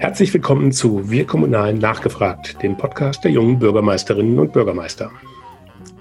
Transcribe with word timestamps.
Herzlich 0.00 0.32
willkommen 0.32 0.72
zu 0.72 1.10
Wir 1.10 1.26
Kommunalen 1.26 1.76
nachgefragt, 1.76 2.62
dem 2.62 2.78
Podcast 2.78 3.22
der 3.22 3.32
jungen 3.32 3.58
Bürgermeisterinnen 3.58 4.38
und 4.38 4.50
Bürgermeister. 4.54 5.12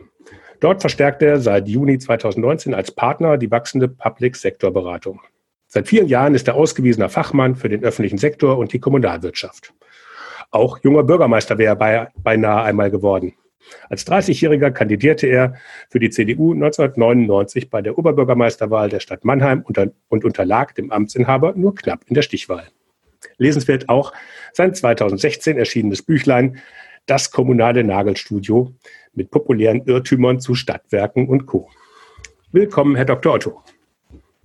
Dort 0.60 0.80
verstärkt 0.80 1.22
er 1.22 1.40
seit 1.40 1.68
Juni 1.68 1.98
2019 1.98 2.74
als 2.74 2.90
Partner 2.90 3.38
die 3.38 3.50
wachsende 3.50 3.88
Public-Sektor-Beratung. 3.88 5.20
Seit 5.68 5.86
vielen 5.86 6.08
Jahren 6.08 6.34
ist 6.34 6.48
er 6.48 6.54
ausgewiesener 6.54 7.08
Fachmann 7.08 7.54
für 7.54 7.68
den 7.68 7.84
öffentlichen 7.84 8.18
Sektor 8.18 8.58
und 8.58 8.72
die 8.72 8.80
Kommunalwirtschaft. 8.80 9.72
Auch 10.50 10.78
junger 10.82 11.04
Bürgermeister 11.04 11.58
wäre 11.58 11.78
er 11.78 12.10
beinahe 12.16 12.62
einmal 12.62 12.90
geworden. 12.90 13.34
Als 13.90 14.06
30-Jähriger 14.06 14.70
kandidierte 14.70 15.26
er 15.26 15.54
für 15.90 16.00
die 16.00 16.10
CDU 16.10 16.54
1999 16.54 17.68
bei 17.68 17.82
der 17.82 17.98
Oberbürgermeisterwahl 17.98 18.88
der 18.88 19.00
Stadt 19.00 19.24
Mannheim 19.24 19.62
und 20.08 20.24
unterlag 20.24 20.74
dem 20.74 20.90
Amtsinhaber 20.90 21.52
nur 21.54 21.74
knapp 21.74 22.00
in 22.06 22.14
der 22.14 22.22
Stichwahl. 22.22 22.66
Lesenswert 23.36 23.88
auch 23.88 24.12
sein 24.52 24.74
2016 24.74 25.58
erschienenes 25.58 26.02
Büchlein 26.02 26.60
Das 27.08 27.30
kommunale 27.30 27.84
Nagelstudio 27.84 28.74
mit 29.14 29.30
populären 29.30 29.80
Irrtümern 29.86 30.40
zu 30.40 30.54
Stadtwerken 30.54 31.26
und 31.26 31.46
Co. 31.46 31.70
Willkommen, 32.52 32.96
Herr 32.96 33.06
Dr. 33.06 33.32
Otto. 33.32 33.62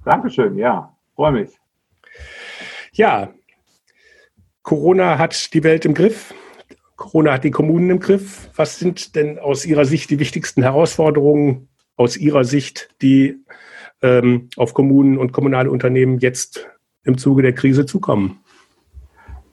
Dankeschön, 0.05 0.57
ja, 0.57 0.95
freue 1.13 1.33
mich. 1.33 1.49
Ja, 2.93 3.33
Corona 4.61 5.17
hat 5.17 5.53
die 5.53 5.65
Welt 5.65 5.83
im 5.83 5.93
Griff. 5.93 6.33
Corona 6.95 7.33
hat 7.33 7.43
die 7.43 7.51
Kommunen 7.51 7.89
im 7.89 7.99
Griff. 7.99 8.49
Was 8.55 8.79
sind 8.79 9.17
denn 9.17 9.39
aus 9.39 9.65
Ihrer 9.65 9.83
Sicht 9.83 10.09
die 10.09 10.19
wichtigsten 10.19 10.63
Herausforderungen 10.63 11.67
aus 11.97 12.15
Ihrer 12.15 12.45
Sicht, 12.45 12.95
die 13.01 13.43
ähm, 14.01 14.47
auf 14.55 14.73
Kommunen 14.73 15.17
und 15.17 15.33
kommunale 15.33 15.69
Unternehmen 15.69 16.19
jetzt 16.19 16.65
im 17.03 17.17
Zuge 17.17 17.41
der 17.41 17.53
Krise 17.53 17.85
zukommen? 17.85 18.39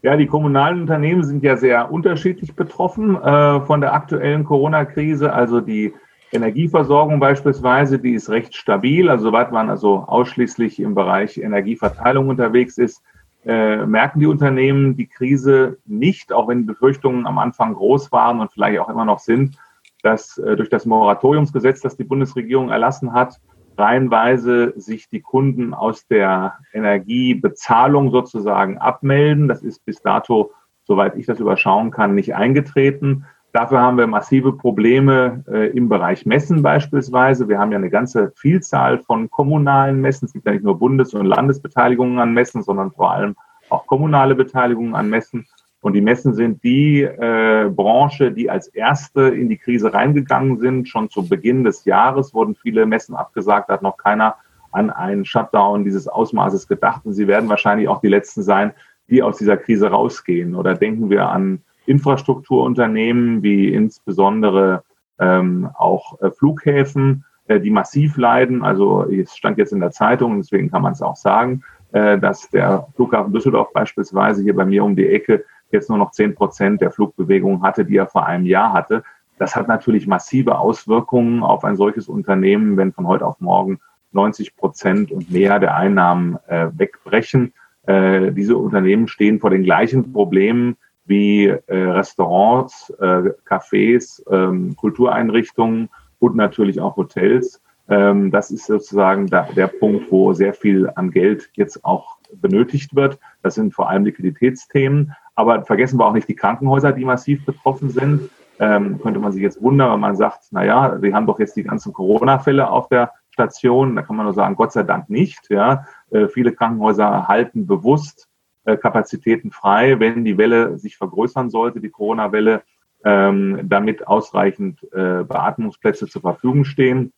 Ja, 0.02 0.16
die 0.16 0.26
kommunalen 0.26 0.80
Unternehmen 0.80 1.24
sind 1.24 1.42
ja 1.42 1.56
sehr 1.56 1.92
unterschiedlich 1.92 2.54
betroffen 2.54 3.16
äh, 3.16 3.60
von 3.60 3.82
der 3.82 3.92
aktuellen 3.92 4.44
Corona-Krise. 4.44 5.32
Also 5.32 5.60
die 5.60 5.92
Energieversorgung 6.32 7.20
beispielsweise, 7.20 7.98
die 7.98 8.14
ist 8.14 8.30
recht 8.30 8.54
stabil. 8.54 9.10
Also 9.10 9.24
soweit 9.24 9.52
man 9.52 9.68
also 9.68 10.04
ausschließlich 10.06 10.80
im 10.80 10.94
Bereich 10.94 11.36
Energieverteilung 11.36 12.28
unterwegs 12.28 12.78
ist, 12.78 13.02
äh, 13.44 13.84
merken 13.84 14.20
die 14.20 14.26
Unternehmen 14.26 14.96
die 14.96 15.06
Krise 15.06 15.78
nicht, 15.84 16.32
auch 16.32 16.48
wenn 16.48 16.60
die 16.60 16.66
Befürchtungen 16.66 17.26
am 17.26 17.38
Anfang 17.38 17.74
groß 17.74 18.10
waren 18.12 18.40
und 18.40 18.52
vielleicht 18.52 18.78
auch 18.78 18.88
immer 18.88 19.04
noch 19.04 19.18
sind, 19.18 19.56
dass 20.02 20.38
äh, 20.38 20.56
durch 20.56 20.70
das 20.70 20.86
Moratoriumsgesetz, 20.86 21.80
das 21.80 21.96
die 21.96 22.04
Bundesregierung 22.04 22.70
erlassen 22.70 23.12
hat, 23.12 23.40
reihenweise 23.80 24.74
sich 24.76 25.08
die 25.08 25.20
Kunden 25.20 25.74
aus 25.74 26.06
der 26.06 26.58
Energiebezahlung 26.72 28.10
sozusagen 28.10 28.78
abmelden. 28.78 29.48
Das 29.48 29.62
ist 29.62 29.84
bis 29.84 30.02
dato, 30.02 30.52
soweit 30.84 31.16
ich 31.16 31.26
das 31.26 31.40
überschauen 31.40 31.90
kann, 31.90 32.14
nicht 32.14 32.34
eingetreten. 32.34 33.24
Dafür 33.52 33.80
haben 33.80 33.98
wir 33.98 34.06
massive 34.06 34.52
Probleme 34.52 35.44
äh, 35.48 35.70
im 35.70 35.88
Bereich 35.88 36.24
Messen 36.24 36.62
beispielsweise. 36.62 37.48
Wir 37.48 37.58
haben 37.58 37.72
ja 37.72 37.78
eine 37.78 37.90
ganze 37.90 38.32
Vielzahl 38.36 39.00
von 39.00 39.28
kommunalen 39.28 40.00
Messen. 40.00 40.26
Es 40.26 40.32
gibt 40.32 40.46
ja 40.46 40.52
nicht 40.52 40.62
nur 40.62 40.78
Bundes- 40.78 41.14
und 41.14 41.26
Landesbeteiligungen 41.26 42.20
an 42.20 42.32
Messen, 42.32 42.62
sondern 42.62 42.92
vor 42.92 43.10
allem 43.10 43.34
auch 43.68 43.86
kommunale 43.86 44.36
Beteiligungen 44.36 44.94
an 44.94 45.10
Messen. 45.10 45.46
Und 45.80 45.94
die 45.94 46.02
Messen 46.02 46.34
sind 46.34 46.62
die 46.62 47.02
äh, 47.02 47.70
Branche, 47.74 48.32
die 48.32 48.50
als 48.50 48.68
erste 48.68 49.22
in 49.22 49.48
die 49.48 49.56
Krise 49.56 49.94
reingegangen 49.94 50.58
sind. 50.58 50.88
Schon 50.88 51.08
zu 51.08 51.26
Beginn 51.26 51.64
des 51.64 51.84
Jahres 51.86 52.34
wurden 52.34 52.54
viele 52.54 52.84
Messen 52.84 53.14
abgesagt, 53.14 53.70
da 53.70 53.74
hat 53.74 53.82
noch 53.82 53.96
keiner 53.96 54.36
an 54.72 54.90
einen 54.90 55.24
Shutdown 55.24 55.84
dieses 55.84 56.06
Ausmaßes 56.06 56.68
gedacht. 56.68 57.02
Und 57.04 57.14
sie 57.14 57.26
werden 57.26 57.48
wahrscheinlich 57.48 57.88
auch 57.88 58.00
die 58.00 58.08
letzten 58.08 58.42
sein, 58.42 58.72
die 59.08 59.22
aus 59.22 59.38
dieser 59.38 59.56
Krise 59.56 59.88
rausgehen. 59.90 60.54
Oder 60.54 60.74
denken 60.74 61.10
wir 61.10 61.28
an 61.28 61.62
Infrastrukturunternehmen 61.86 63.42
wie 63.42 63.72
insbesondere 63.72 64.84
ähm, 65.18 65.70
auch 65.74 66.20
äh, 66.20 66.30
Flughäfen, 66.30 67.24
äh, 67.46 67.58
die 67.58 67.70
massiv 67.70 68.16
leiden. 68.16 68.62
Also 68.62 69.04
es 69.04 69.36
stand 69.36 69.58
jetzt 69.58 69.72
in 69.72 69.80
der 69.80 69.90
Zeitung, 69.90 70.38
deswegen 70.38 70.70
kann 70.70 70.82
man 70.82 70.92
es 70.92 71.02
auch 71.02 71.16
sagen, 71.16 71.62
äh, 71.92 72.18
dass 72.18 72.48
der 72.50 72.86
Flughafen 72.94 73.32
Düsseldorf 73.32 73.72
beispielsweise 73.72 74.42
hier 74.42 74.54
bei 74.54 74.64
mir 74.64 74.84
um 74.84 74.94
die 74.94 75.08
Ecke 75.08 75.44
jetzt 75.72 75.88
nur 75.88 75.98
noch 75.98 76.10
zehn 76.12 76.34
Prozent 76.34 76.80
der 76.80 76.90
Flugbewegung 76.90 77.62
hatte, 77.62 77.84
die 77.84 77.96
er 77.96 78.06
vor 78.06 78.26
einem 78.26 78.46
Jahr 78.46 78.72
hatte. 78.72 79.02
Das 79.38 79.56
hat 79.56 79.68
natürlich 79.68 80.06
massive 80.06 80.58
Auswirkungen 80.58 81.42
auf 81.42 81.64
ein 81.64 81.76
solches 81.76 82.08
Unternehmen, 82.08 82.76
wenn 82.76 82.92
von 82.92 83.06
heute 83.06 83.26
auf 83.26 83.40
morgen 83.40 83.80
90 84.12 84.56
Prozent 84.56 85.12
und 85.12 85.30
mehr 85.30 85.58
der 85.58 85.76
Einnahmen 85.76 86.38
äh, 86.46 86.68
wegbrechen. 86.76 87.54
Äh, 87.84 88.32
diese 88.32 88.56
Unternehmen 88.56 89.08
stehen 89.08 89.40
vor 89.40 89.50
den 89.50 89.62
gleichen 89.62 90.12
Problemen 90.12 90.76
wie 91.06 91.46
äh, 91.46 91.58
Restaurants, 91.68 92.90
äh, 93.00 93.30
Cafés, 93.48 94.22
ähm, 94.30 94.76
Kultureinrichtungen 94.76 95.88
und 96.18 96.36
natürlich 96.36 96.80
auch 96.80 96.96
Hotels. 96.96 97.62
Ähm, 97.88 98.30
das 98.30 98.50
ist 98.50 98.66
sozusagen 98.66 99.26
da, 99.26 99.48
der 99.56 99.66
Punkt, 99.66 100.10
wo 100.12 100.32
sehr 100.32 100.54
viel 100.54 100.88
an 100.94 101.10
Geld 101.10 101.50
jetzt 101.54 101.84
auch 101.84 102.18
benötigt 102.32 102.94
wird. 102.94 103.18
Das 103.42 103.56
sind 103.56 103.74
vor 103.74 103.88
allem 103.88 104.04
Liquiditätsthemen. 104.04 105.14
Aber 105.34 105.64
vergessen 105.64 105.98
wir 105.98 106.06
auch 106.06 106.12
nicht 106.12 106.28
die 106.28 106.34
Krankenhäuser, 106.34 106.92
die 106.92 107.04
massiv 107.04 107.44
betroffen 107.44 107.90
sind. 107.90 108.30
Ähm, 108.58 109.00
könnte 109.00 109.20
man 109.20 109.32
sich 109.32 109.42
jetzt 109.42 109.62
wundern, 109.62 109.92
wenn 109.92 110.00
man 110.00 110.16
sagt, 110.16 110.44
na 110.50 110.64
ja, 110.64 111.00
wir 111.00 111.14
haben 111.14 111.26
doch 111.26 111.38
jetzt 111.38 111.56
die 111.56 111.62
ganzen 111.62 111.94
Corona-Fälle 111.94 112.68
auf 112.68 112.88
der 112.88 113.12
Station. 113.30 113.96
Da 113.96 114.02
kann 114.02 114.16
man 114.16 114.26
nur 114.26 114.34
sagen, 114.34 114.56
Gott 114.56 114.72
sei 114.72 114.82
Dank 114.82 115.08
nicht. 115.08 115.48
Ja, 115.48 115.86
äh, 116.10 116.28
viele 116.28 116.52
Krankenhäuser 116.52 117.26
halten 117.26 117.66
bewusst 117.66 118.28
äh, 118.64 118.76
Kapazitäten 118.76 119.50
frei, 119.50 119.98
wenn 119.98 120.24
die 120.24 120.36
Welle 120.36 120.78
sich 120.78 120.98
vergrößern 120.98 121.48
sollte, 121.48 121.80
die 121.80 121.88
Corona-Welle, 121.88 122.62
ähm, 123.04 123.60
damit 123.64 124.06
ausreichend 124.06 124.82
äh, 124.92 125.24
Beatmungsplätze 125.24 126.06
zur 126.06 126.20
Verfügung 126.20 126.64
stehen. 126.64 127.12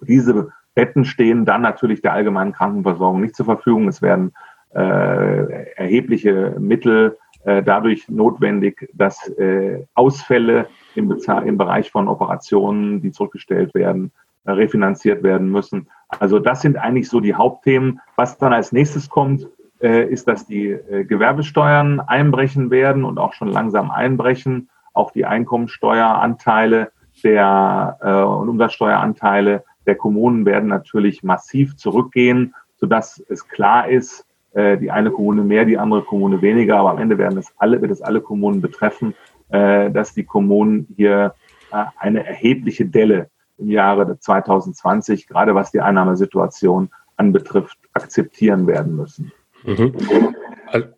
Diese 0.00 0.50
Betten 0.74 1.04
stehen 1.04 1.44
dann 1.44 1.62
natürlich 1.62 2.02
der 2.02 2.12
allgemeinen 2.12 2.52
Krankenversorgung 2.52 3.20
nicht 3.20 3.36
zur 3.36 3.46
Verfügung. 3.46 3.86
Es 3.86 4.02
werden 4.02 4.32
äh, 4.74 5.74
erhebliche 5.76 6.56
Mittel 6.58 7.18
dadurch 7.44 8.08
notwendig, 8.08 8.88
dass 8.94 9.28
äh, 9.30 9.84
Ausfälle 9.94 10.68
im, 10.94 11.10
im 11.44 11.58
Bereich 11.58 11.90
von 11.90 12.06
Operationen, 12.08 13.02
die 13.02 13.10
zurückgestellt 13.10 13.74
werden, 13.74 14.12
äh, 14.44 14.50
refinanziert 14.50 15.22
werden 15.22 15.50
müssen. 15.50 15.88
Also 16.08 16.40
das 16.40 16.62
sind 16.62 16.76
eigentlich 16.76 17.08
so 17.08 17.20
die 17.20 17.34
Hauptthemen. 17.34 18.00
Was 18.16 18.38
dann 18.38 18.52
als 18.52 18.72
nächstes 18.72 19.08
kommt, 19.08 19.48
äh, 19.80 20.04
ist, 20.08 20.26
dass 20.26 20.46
die 20.46 20.70
äh, 20.70 21.04
Gewerbesteuern 21.04 22.00
einbrechen 22.00 22.72
werden 22.72 23.04
und 23.04 23.18
auch 23.18 23.34
schon 23.34 23.48
langsam 23.48 23.92
einbrechen. 23.92 24.68
Auch 24.94 25.12
die 25.12 25.26
Einkommensteueranteile 25.26 26.90
der 27.22 27.98
äh, 28.00 28.22
und 28.22 28.48
Umsatzsteueranteile 28.48 29.64
der 29.86 29.94
Kommunen 29.94 30.44
werden 30.44 30.68
natürlich 30.68 31.22
massiv 31.22 31.76
zurückgehen, 31.76 32.54
sodass 32.76 33.22
es 33.28 33.46
klar 33.46 33.88
ist, 33.88 34.26
äh, 34.54 34.76
die 34.78 34.90
eine 34.90 35.10
Kommune 35.10 35.42
mehr, 35.42 35.64
die 35.64 35.78
andere 35.78 36.02
Kommune 36.02 36.42
weniger, 36.42 36.76
aber 36.76 36.90
am 36.90 36.98
Ende 36.98 37.18
werden 37.18 37.38
es 37.38 37.52
alle, 37.56 37.80
wird 37.80 37.90
es 37.90 38.02
alle 38.02 38.20
Kommunen 38.20 38.60
betreffen, 38.60 39.14
äh, 39.50 39.90
dass 39.90 40.14
die 40.14 40.24
Kommunen 40.24 40.86
hier 40.96 41.34
äh, 41.72 41.84
eine 41.98 42.26
erhebliche 42.26 42.86
Delle 42.86 43.28
im 43.58 43.70
Jahre 43.70 44.18
2020, 44.18 45.26
gerade 45.26 45.54
was 45.54 45.70
die 45.70 45.80
Einnahmesituation 45.80 46.90
anbetrifft, 47.16 47.78
akzeptieren 47.92 48.66
werden 48.66 48.96
müssen. 48.96 49.32
Mhm. 49.64 49.94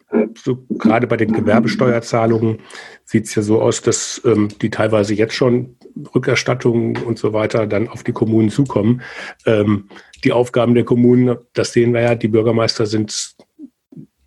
Also, 0.08 0.58
gerade 0.70 1.06
bei 1.06 1.16
den 1.16 1.32
Gewerbesteuerzahlungen 1.32 2.58
sieht 3.04 3.26
es 3.26 3.34
ja 3.34 3.42
so 3.42 3.60
aus, 3.60 3.82
dass 3.82 4.22
ähm, 4.24 4.48
die 4.62 4.70
teilweise 4.70 5.14
jetzt 5.14 5.34
schon 5.34 5.76
Rückerstattungen 6.14 6.96
und 6.98 7.18
so 7.18 7.32
weiter 7.32 7.66
dann 7.66 7.88
auf 7.88 8.02
die 8.02 8.12
Kommunen 8.12 8.50
zukommen. 8.50 9.02
Ähm, 9.46 9.88
die 10.24 10.32
Aufgaben 10.32 10.74
der 10.74 10.84
Kommunen, 10.84 11.36
das 11.52 11.72
sehen 11.72 11.92
wir 11.92 12.00
ja, 12.00 12.14
die 12.14 12.28
Bürgermeister 12.28 12.86
sind 12.86 13.34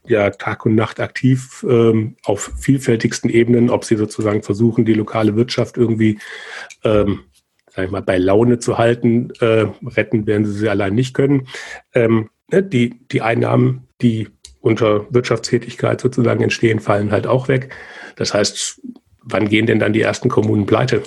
ja 0.05 0.29
Tag 0.29 0.65
und 0.65 0.75
Nacht 0.75 0.99
aktiv 0.99 1.65
ähm, 1.67 2.15
auf 2.23 2.51
vielfältigsten 2.57 3.29
Ebenen, 3.29 3.69
ob 3.69 3.83
sie 3.83 3.97
sozusagen 3.97 4.43
versuchen, 4.43 4.85
die 4.85 4.93
lokale 4.93 5.35
Wirtschaft 5.35 5.77
irgendwie 5.77 6.19
ähm, 6.83 7.21
sag 7.77 7.85
ich 7.85 7.91
mal, 7.91 8.01
bei 8.01 8.17
Laune 8.17 8.59
zu 8.59 8.77
halten. 8.77 9.31
Äh, 9.39 9.67
retten 9.85 10.25
werden 10.25 10.45
sie 10.45 10.53
sie 10.53 10.69
allein 10.69 10.95
nicht 10.95 11.13
können. 11.13 11.47
Ähm, 11.93 12.29
ne, 12.51 12.63
die, 12.63 12.95
die 13.11 13.21
Einnahmen, 13.21 13.87
die 14.01 14.29
unter 14.61 15.05
Wirtschaftstätigkeit 15.13 16.01
sozusagen 16.01 16.41
entstehen, 16.43 16.79
fallen 16.79 17.11
halt 17.11 17.27
auch 17.27 17.47
weg. 17.47 17.73
Das 18.15 18.33
heißt, 18.33 18.81
wann 19.21 19.47
gehen 19.47 19.67
denn 19.67 19.79
dann 19.79 19.93
die 19.93 20.01
ersten 20.01 20.27
Kommunen 20.27 20.65
pleite? 20.65 21.03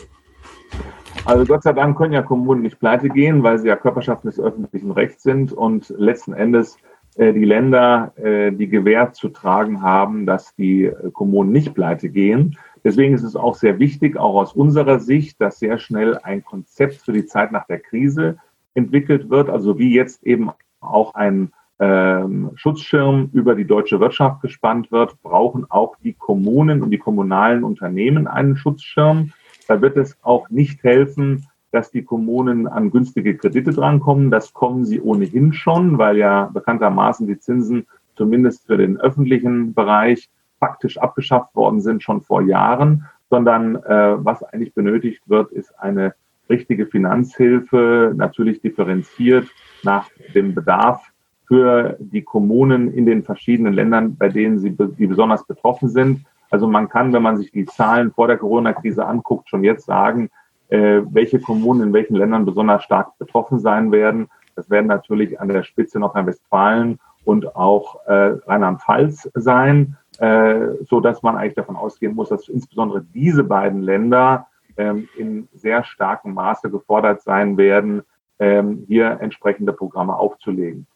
Also 1.30 1.44
Gott 1.44 1.62
sei 1.62 1.72
Dank 1.72 1.96
können 1.96 2.12
ja 2.12 2.22
Kommunen 2.22 2.62
nicht 2.62 2.80
pleite 2.80 3.08
gehen, 3.08 3.44
weil 3.44 3.56
sie 3.56 3.68
ja 3.68 3.76
Körperschaften 3.76 4.28
des 4.28 4.40
öffentlichen 4.40 4.90
Rechts 4.90 5.22
sind 5.22 5.52
und 5.52 5.88
letzten 5.96 6.32
Endes 6.32 6.76
äh, 7.14 7.32
die 7.32 7.44
Länder 7.44 8.12
äh, 8.16 8.50
die 8.50 8.68
Gewähr 8.68 9.12
zu 9.12 9.28
tragen 9.28 9.80
haben, 9.80 10.26
dass 10.26 10.56
die 10.56 10.86
äh, 10.86 11.10
Kommunen 11.12 11.52
nicht 11.52 11.72
pleite 11.72 12.08
gehen. 12.08 12.58
Deswegen 12.82 13.14
ist 13.14 13.22
es 13.22 13.36
auch 13.36 13.54
sehr 13.54 13.78
wichtig, 13.78 14.16
auch 14.16 14.34
aus 14.34 14.54
unserer 14.54 14.98
Sicht, 14.98 15.40
dass 15.40 15.60
sehr 15.60 15.78
schnell 15.78 16.18
ein 16.18 16.42
Konzept 16.42 16.96
für 16.96 17.12
die 17.12 17.26
Zeit 17.26 17.52
nach 17.52 17.68
der 17.68 17.78
Krise 17.78 18.38
entwickelt 18.74 19.30
wird, 19.30 19.50
also 19.50 19.78
wie 19.78 19.94
jetzt 19.94 20.24
eben 20.24 20.50
auch 20.80 21.14
ein 21.14 21.52
ähm, 21.78 22.50
Schutzschirm 22.56 23.30
über 23.32 23.54
die 23.54 23.68
deutsche 23.68 24.00
Wirtschaft 24.00 24.42
gespannt 24.42 24.90
wird, 24.90 25.22
brauchen 25.22 25.64
auch 25.70 25.94
die 26.02 26.12
Kommunen 26.12 26.82
und 26.82 26.90
die 26.90 26.98
kommunalen 26.98 27.62
Unternehmen 27.62 28.26
einen 28.26 28.56
Schutzschirm. 28.56 29.32
Da 29.70 29.80
wird 29.80 29.96
es 29.96 30.18
auch 30.22 30.50
nicht 30.50 30.82
helfen, 30.82 31.46
dass 31.70 31.92
die 31.92 32.02
Kommunen 32.02 32.66
an 32.66 32.90
günstige 32.90 33.36
Kredite 33.36 33.70
drankommen. 33.70 34.32
Das 34.32 34.52
kommen 34.52 34.84
sie 34.84 35.00
ohnehin 35.00 35.52
schon, 35.52 35.96
weil 35.96 36.16
ja 36.16 36.50
bekanntermaßen 36.52 37.28
die 37.28 37.38
Zinsen 37.38 37.86
zumindest 38.16 38.66
für 38.66 38.76
den 38.76 38.98
öffentlichen 38.98 39.72
Bereich 39.72 40.28
faktisch 40.58 40.98
abgeschafft 40.98 41.54
worden 41.54 41.80
sind, 41.80 42.02
schon 42.02 42.20
vor 42.20 42.42
Jahren, 42.42 43.04
sondern 43.30 43.76
äh, 43.76 44.16
was 44.18 44.42
eigentlich 44.42 44.74
benötigt 44.74 45.22
wird, 45.28 45.52
ist 45.52 45.72
eine 45.78 46.14
richtige 46.48 46.86
Finanzhilfe, 46.86 48.12
natürlich 48.16 48.60
differenziert 48.60 49.46
nach 49.84 50.10
dem 50.34 50.52
Bedarf 50.52 51.00
für 51.46 51.96
die 52.00 52.22
Kommunen 52.22 52.92
in 52.92 53.06
den 53.06 53.22
verschiedenen 53.22 53.74
Ländern, 53.74 54.16
bei 54.16 54.30
denen 54.30 54.58
sie 54.58 54.76
die 54.98 55.06
besonders 55.06 55.46
betroffen 55.46 55.88
sind. 55.88 56.24
Also 56.50 56.66
man 56.66 56.88
kann, 56.88 57.12
wenn 57.12 57.22
man 57.22 57.36
sich 57.36 57.50
die 57.52 57.66
Zahlen 57.66 58.12
vor 58.12 58.26
der 58.26 58.38
Corona-Krise 58.38 59.06
anguckt, 59.06 59.48
schon 59.48 59.64
jetzt 59.64 59.86
sagen, 59.86 60.30
äh, 60.68 61.00
welche 61.10 61.40
Kommunen 61.40 61.82
in 61.82 61.92
welchen 61.92 62.16
Ländern 62.16 62.44
besonders 62.44 62.82
stark 62.82 63.16
betroffen 63.18 63.58
sein 63.58 63.92
werden. 63.92 64.28
Das 64.56 64.68
werden 64.70 64.86
natürlich 64.86 65.40
an 65.40 65.48
der 65.48 65.62
Spitze 65.62 65.98
Nordrhein-Westfalen 65.98 66.98
und 67.24 67.56
auch 67.56 68.04
äh, 68.06 68.36
Rheinland-Pfalz 68.46 69.30
sein 69.34 69.96
äh, 70.20 70.84
so 70.84 71.00
dass 71.00 71.22
man 71.22 71.36
eigentlich 71.36 71.54
davon 71.54 71.76
ausgehen 71.76 72.14
muss, 72.14 72.28
dass 72.28 72.48
insbesondere 72.48 73.02
diese 73.02 73.42
beiden 73.42 73.82
Länder 73.82 74.48
ähm, 74.76 75.08
in 75.16 75.48
sehr 75.54 75.82
starkem 75.82 76.34
Maße 76.34 76.70
gefordert 76.70 77.22
sein 77.22 77.56
werden, 77.56 78.02
ähm, 78.38 78.84
hier 78.86 79.18
entsprechende 79.20 79.72
Programme 79.72 80.14
aufzulegen. 80.16 80.86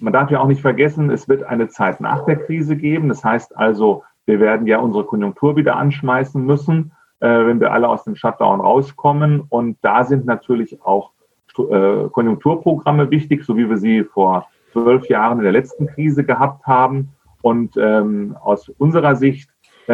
Man 0.00 0.12
darf 0.12 0.30
ja 0.30 0.40
auch 0.40 0.48
nicht 0.48 0.60
vergessen, 0.60 1.10
es 1.10 1.28
wird 1.28 1.44
eine 1.44 1.68
Zeit 1.68 2.00
nach 2.00 2.24
der 2.26 2.36
Krise 2.36 2.76
geben. 2.76 3.08
Das 3.08 3.24
heißt 3.24 3.56
also, 3.56 4.02
wir 4.26 4.40
werden 4.40 4.66
ja 4.66 4.78
unsere 4.78 5.04
Konjunktur 5.04 5.56
wieder 5.56 5.76
anschmeißen 5.76 6.44
müssen, 6.44 6.92
äh, 7.20 7.28
wenn 7.28 7.60
wir 7.60 7.72
alle 7.72 7.88
aus 7.88 8.04
dem 8.04 8.16
Shutdown 8.16 8.60
rauskommen. 8.60 9.42
Und 9.48 9.78
da 9.82 10.04
sind 10.04 10.26
natürlich 10.26 10.82
auch 10.82 11.12
äh, 11.58 12.08
Konjunkturprogramme 12.10 13.10
wichtig, 13.10 13.44
so 13.44 13.56
wie 13.56 13.68
wir 13.68 13.76
sie 13.76 14.04
vor 14.04 14.48
zwölf 14.72 15.08
Jahren 15.08 15.38
in 15.38 15.44
der 15.44 15.52
letzten 15.52 15.86
Krise 15.86 16.24
gehabt 16.24 16.66
haben. 16.66 17.10
Und 17.42 17.76
ähm, 17.76 18.36
aus 18.42 18.68
unserer 18.70 19.16
Sicht 19.16 19.50
äh, 19.86 19.92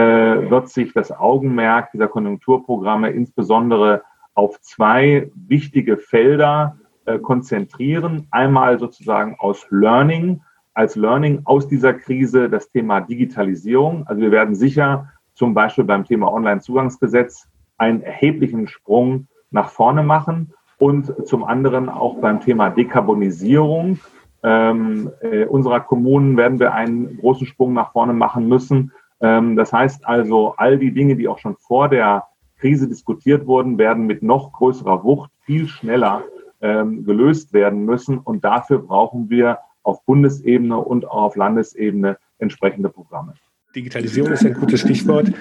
wird 0.51 0.69
sich 0.69 0.93
das 0.93 1.11
Augenmerk 1.11 1.91
dieser 1.93 2.09
Konjunkturprogramme 2.09 3.11
insbesondere 3.11 4.03
auf 4.35 4.61
zwei 4.61 5.31
wichtige 5.35 5.97
Felder 5.97 6.77
äh, 7.05 7.19
konzentrieren. 7.19 8.29
Einmal 8.31 8.79
sozusagen 8.79 9.37
aus 9.39 9.67
Learning, 9.71 10.43
als 10.75 10.97
Learning 10.97 11.43
aus 11.45 11.69
dieser 11.69 11.95
Krise 11.95 12.49
das 12.49 12.71
Thema 12.71 13.01
Digitalisierung. 13.01 14.07
Also 14.07 14.23
wir 14.23 14.31
werden 14.31 14.55
sicher 14.55 15.09
zum 15.35 15.55
Beispiel 15.55 15.85
beim 15.85 16.05
Thema 16.05 16.33
Onlinezugangsgesetz 16.33 17.49
einen 17.79 18.03
erheblichen 18.03 18.69
Sprung 18.69 19.27
nach 19.51 19.71
vorne 19.71 20.03
machen 20.03 20.53
und 20.79 21.27
zum 21.27 21.45
anderen 21.45 21.89
auch 21.89 22.19
beim 22.21 22.41
Thema 22.41 22.71
Dekarbonisierung 22.71 23.99
ähm, 24.43 25.11
äh, 25.21 25.45
unserer 25.45 25.81
Kommunen 25.81 26.37
werden 26.37 26.59
wir 26.59 26.73
einen 26.73 27.19
großen 27.19 27.47
Sprung 27.47 27.75
nach 27.75 27.93
vorne 27.93 28.13
machen 28.13 28.49
müssen. 28.49 28.93
Ähm, 29.21 29.57
das 29.57 29.73
heißt 29.73 30.07
also, 30.07 30.55
all 30.57 30.79
die 30.79 30.93
Dinge, 30.93 31.17
die 31.17 31.29
auch 31.29 31.39
schon 31.39 31.57
vor 31.57 31.89
der 31.89 32.25
Krise 32.59 32.89
diskutiert 32.89 33.47
wurden, 33.47 33.79
werden 33.79 34.07
mit 34.07 34.23
noch 34.23 34.53
größerer 34.53 35.05
Wucht 35.05 35.31
viel 35.41 35.67
schneller 35.67 36.25
ähm, 36.61 37.05
gelöst 37.05 37.53
werden 37.53 37.85
müssen. 37.85 38.19
Und 38.19 38.45
dafür 38.45 38.79
brauchen 38.79 39.29
wir 39.29 39.59
auf 39.83 40.05
Bundesebene 40.05 40.79
und 40.79 41.07
auf 41.07 41.37
Landesebene 41.37 42.19
entsprechende 42.39 42.89
Programme. 42.89 43.35
Digitalisierung 43.75 44.33
ist 44.33 44.45
ein 44.45 44.55
gutes 44.55 44.81
Stichwort. 44.81 45.33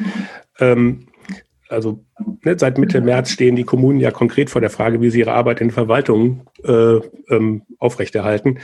Ähm, 0.60 1.08
also 1.70 2.04
ne, 2.44 2.58
seit 2.58 2.78
Mitte 2.78 3.02
März 3.02 3.32
stehen 3.32 3.56
die 3.56 3.64
Kommunen 3.64 4.00
ja 4.00 4.12
konkret 4.12 4.50
vor 4.50 4.62
der 4.62 4.70
Frage, 4.70 5.02
wie 5.02 5.10
sie 5.10 5.20
ihre 5.20 5.34
Arbeit 5.34 5.62
in 5.62 5.72
Verwaltung 5.72 6.48
äh, 6.64 6.96
ähm, 7.30 7.64
aufrechterhalten. 7.78 8.60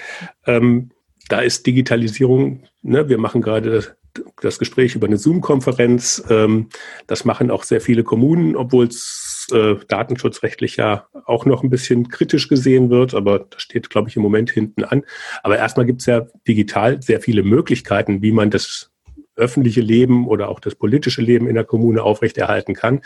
Ähm, 0.46 0.92
da 1.30 1.40
ist 1.40 1.66
Digitalisierung, 1.66 2.64
ne, 2.82 3.08
wir 3.10 3.18
machen 3.18 3.42
gerade 3.42 3.72
das, 3.72 3.96
das 4.42 4.60
Gespräch 4.60 4.96
über 4.96 5.08
eine 5.08 5.18
Zoom-Konferenz. 5.18 6.24
Ähm, 6.30 6.70
das 7.08 7.26
machen 7.26 7.52
auch 7.52 7.64
sehr 7.64 7.82
viele 7.82 8.04
Kommunen, 8.04 8.56
obwohl 8.56 8.86
es 8.86 9.35
äh, 9.52 9.76
datenschutzrechtlich 9.88 10.78
ja 10.78 11.08
auch 11.26 11.46
noch 11.46 11.64
ein 11.64 11.70
bisschen 11.70 12.10
kritisch 12.10 12.48
gesehen 12.48 12.90
wird, 12.90 13.14
aber 13.14 13.40
das 13.40 13.62
steht, 13.62 13.90
glaube 13.90 14.10
ich, 14.10 14.16
im 14.16 14.22
Moment 14.22 14.52
hinten 14.52 14.84
an. 14.84 15.04
Aber 15.44 15.58
erstmal 15.58 15.86
gibt 15.86 16.02
es 16.02 16.08
ja 16.08 16.26
digital 16.48 17.02
sehr 17.02 17.22
viele 17.22 17.44
Möglichkeiten, 17.44 18.22
wie 18.22 18.32
man 18.32 18.50
das 18.50 18.92
öffentliche 19.36 19.82
Leben 19.82 20.28
oder 20.28 20.50
auch 20.50 20.60
das 20.60 20.76
politische 20.76 21.22
Leben 21.22 21.48
in 21.48 21.56
der 21.56 21.66
Kommune 21.66 22.04
aufrechterhalten 22.04 22.74
kann. 22.74 23.02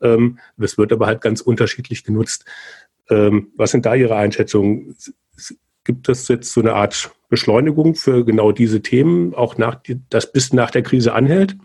Ähm, 0.00 0.38
das 0.56 0.78
wird 0.78 0.92
aber 0.92 1.06
halt 1.06 1.20
ganz 1.20 1.40
unterschiedlich 1.40 2.04
genutzt. 2.04 2.44
Ähm, 3.10 3.52
was 3.56 3.70
sind 3.70 3.84
da 3.86 3.94
Ihre 3.94 4.16
Einschätzungen? 4.16 4.96
Gibt 5.84 6.08
es 6.08 6.28
jetzt 6.28 6.52
so 6.52 6.62
eine 6.62 6.72
Art 6.72 7.10
Beschleunigung 7.28 7.94
für 7.94 8.24
genau 8.24 8.52
diese 8.52 8.80
Themen, 8.80 9.34
auch 9.34 9.58
nach, 9.58 9.80
das 10.08 10.32
bis 10.32 10.52
nach 10.52 10.70
der 10.70 10.82
Krise 10.82 11.12
anhält? 11.12 11.56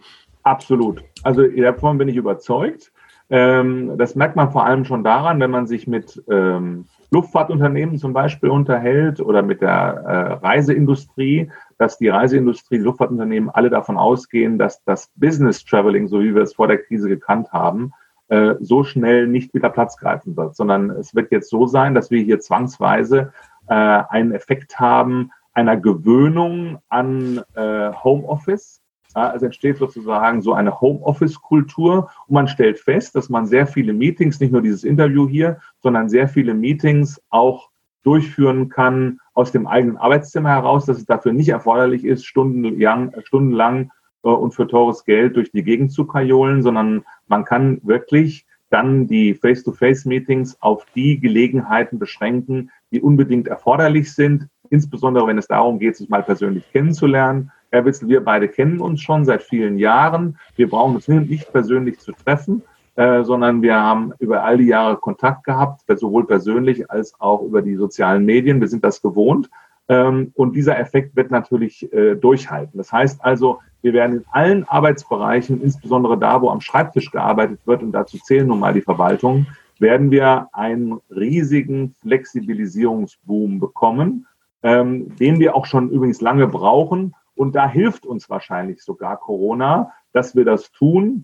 Absolut. 0.43 1.03
Also 1.23 1.47
davon 1.47 1.97
bin 1.97 2.09
ich 2.09 2.15
überzeugt. 2.15 2.88
Ähm, 3.29 3.97
das 3.97 4.15
merkt 4.15 4.35
man 4.35 4.51
vor 4.51 4.65
allem 4.65 4.85
schon 4.85 5.03
daran, 5.03 5.39
wenn 5.39 5.51
man 5.51 5.67
sich 5.67 5.87
mit 5.87 6.21
ähm, 6.29 6.85
Luftfahrtunternehmen 7.11 7.97
zum 7.97 8.13
Beispiel 8.13 8.49
unterhält 8.49 9.19
oder 9.19 9.41
mit 9.41 9.61
der 9.61 9.69
äh, 9.69 10.45
Reiseindustrie, 10.45 11.51
dass 11.77 11.97
die 11.97 12.09
Reiseindustrie, 12.09 12.77
die 12.77 12.83
Luftfahrtunternehmen 12.83 13.49
alle 13.49 13.69
davon 13.69 13.97
ausgehen, 13.97 14.57
dass 14.57 14.83
das 14.83 15.11
Business 15.15 15.63
Traveling, 15.63 16.07
so 16.07 16.21
wie 16.21 16.33
wir 16.33 16.43
es 16.43 16.53
vor 16.53 16.67
der 16.67 16.79
Krise 16.79 17.07
gekannt 17.07 17.51
haben, 17.51 17.93
äh, 18.29 18.55
so 18.59 18.83
schnell 18.83 19.27
nicht 19.27 19.53
wieder 19.53 19.69
Platz 19.69 19.97
greifen 19.97 20.35
wird, 20.35 20.55
sondern 20.55 20.89
es 20.91 21.13
wird 21.13 21.31
jetzt 21.31 21.49
so 21.49 21.67
sein, 21.67 21.95
dass 21.95 22.11
wir 22.11 22.21
hier 22.21 22.39
zwangsweise 22.39 23.31
äh, 23.67 23.73
einen 23.73 24.33
Effekt 24.33 24.79
haben 24.79 25.31
einer 25.53 25.77
Gewöhnung 25.77 26.79
an 26.89 27.41
äh, 27.55 27.91
Homeoffice 27.91 28.78
Es 29.15 29.41
entsteht 29.41 29.77
sozusagen 29.77 30.41
so 30.41 30.53
eine 30.53 30.79
Homeoffice-Kultur 30.81 32.09
und 32.27 32.33
man 32.33 32.47
stellt 32.47 32.79
fest, 32.79 33.15
dass 33.15 33.27
man 33.27 33.47
sehr 33.47 33.65
viele 33.65 33.91
Meetings, 33.91 34.39
nicht 34.39 34.51
nur 34.51 34.61
dieses 34.61 34.83
Interview 34.83 35.27
hier, 35.27 35.59
sondern 35.81 36.09
sehr 36.09 36.27
viele 36.27 36.53
Meetings 36.53 37.19
auch 37.29 37.69
durchführen 38.03 38.69
kann 38.69 39.19
aus 39.33 39.51
dem 39.51 39.67
eigenen 39.67 39.97
Arbeitszimmer 39.97 40.49
heraus, 40.49 40.85
dass 40.85 40.97
es 40.97 41.05
dafür 41.05 41.33
nicht 41.33 41.49
erforderlich 41.49 42.05
ist, 42.05 42.25
stundenlang, 42.25 43.13
stundenlang 43.23 43.91
äh, 44.23 44.29
und 44.29 44.53
für 44.53 44.67
teures 44.67 45.05
Geld 45.05 45.35
durch 45.35 45.51
die 45.51 45.63
Gegend 45.63 45.91
zu 45.91 46.05
kajolen, 46.05 46.61
sondern 46.61 47.03
man 47.27 47.45
kann 47.45 47.81
wirklich 47.83 48.45
dann 48.69 49.07
die 49.07 49.33
Face-to-Face-Meetings 49.33 50.61
auf 50.61 50.85
die 50.95 51.19
Gelegenheiten 51.19 51.97
beschränken, 51.97 52.69
die 52.91 53.01
unbedingt 53.01 53.47
erforderlich 53.47 54.13
sind, 54.13 54.47
insbesondere 54.69 55.25
wenn 55.27 55.39
es 55.39 55.47
darum 55.47 55.79
geht, 55.79 55.97
sich 55.97 56.09
mal 56.09 56.23
persönlich 56.23 56.71
kennenzulernen. 56.71 57.51
Herr 57.71 57.85
Witzel, 57.85 58.09
wir 58.09 58.23
beide 58.23 58.47
kennen 58.47 58.79
uns 58.79 59.01
schon 59.01 59.25
seit 59.25 59.43
vielen 59.43 59.77
Jahren. 59.77 60.37
Wir 60.55 60.69
brauchen 60.69 60.95
uns 60.95 61.07
nicht 61.07 61.51
persönlich 61.51 61.99
zu 61.99 62.11
treffen, 62.11 62.63
äh, 62.95 63.23
sondern 63.23 63.61
wir 63.61 63.75
haben 63.75 64.13
über 64.19 64.43
all 64.43 64.57
die 64.57 64.67
Jahre 64.67 64.97
Kontakt 64.97 65.43
gehabt, 65.43 65.81
sowohl 65.87 66.25
persönlich 66.25 66.89
als 66.89 67.19
auch 67.19 67.43
über 67.43 67.61
die 67.61 67.75
sozialen 67.75 68.25
Medien. 68.25 68.59
Wir 68.59 68.67
sind 68.67 68.83
das 68.83 69.01
gewohnt. 69.01 69.49
Ähm, 69.87 70.31
und 70.35 70.55
dieser 70.55 70.79
Effekt 70.79 71.15
wird 71.15 71.31
natürlich 71.31 71.91
äh, 71.91 72.15
durchhalten. 72.15 72.77
Das 72.77 72.91
heißt 72.91 73.23
also, 73.23 73.59
wir 73.81 73.93
werden 73.93 74.17
in 74.17 74.25
allen 74.31 74.63
Arbeitsbereichen, 74.67 75.61
insbesondere 75.61 76.17
da, 76.17 76.41
wo 76.41 76.49
am 76.49 76.61
Schreibtisch 76.61 77.11
gearbeitet 77.11 77.59
wird, 77.65 77.81
und 77.81 77.91
dazu 77.91 78.17
zählen 78.17 78.47
nun 78.47 78.59
mal 78.59 78.73
die 78.73 78.81
Verwaltungen, 78.81 79.47
werden 79.79 80.11
wir 80.11 80.49
einen 80.51 80.99
riesigen 81.09 81.95
Flexibilisierungsboom 82.01 83.59
bekommen, 83.59 84.27
ähm, 84.61 85.15
den 85.15 85.39
wir 85.39 85.55
auch 85.55 85.65
schon 85.65 85.89
übrigens 85.89 86.21
lange 86.21 86.47
brauchen. 86.47 87.15
Und 87.39 87.55
da 87.55 87.69
hilft 87.69 88.05
uns 88.05 88.29
wahrscheinlich 88.29 88.83
sogar 88.83 89.17
Corona, 89.17 89.93
dass 90.11 90.35
wir 90.35 90.43
das 90.43 90.73
tun 90.73 91.23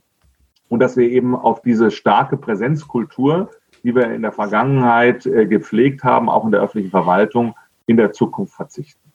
und 0.70 0.80
dass 0.80 0.96
wir 0.96 1.10
eben 1.10 1.36
auf 1.36 1.62
diese 1.62 1.92
starke 1.92 2.38
Präsenzkultur, 2.38 3.52
die 3.84 3.94
wir 3.94 4.10
in 4.14 4.22
der 4.22 4.32
Vergangenheit 4.32 5.26
äh, 5.26 5.46
gepflegt 5.46 6.06
haben, 6.06 6.30
auch 6.30 6.46
in 6.46 6.52
der 6.52 6.62
öffentlichen 6.62 6.92
Verwaltung, 6.92 7.54
in 7.86 7.98
der 7.98 8.14
Zukunft 8.14 8.54
verzichten. 8.54 9.12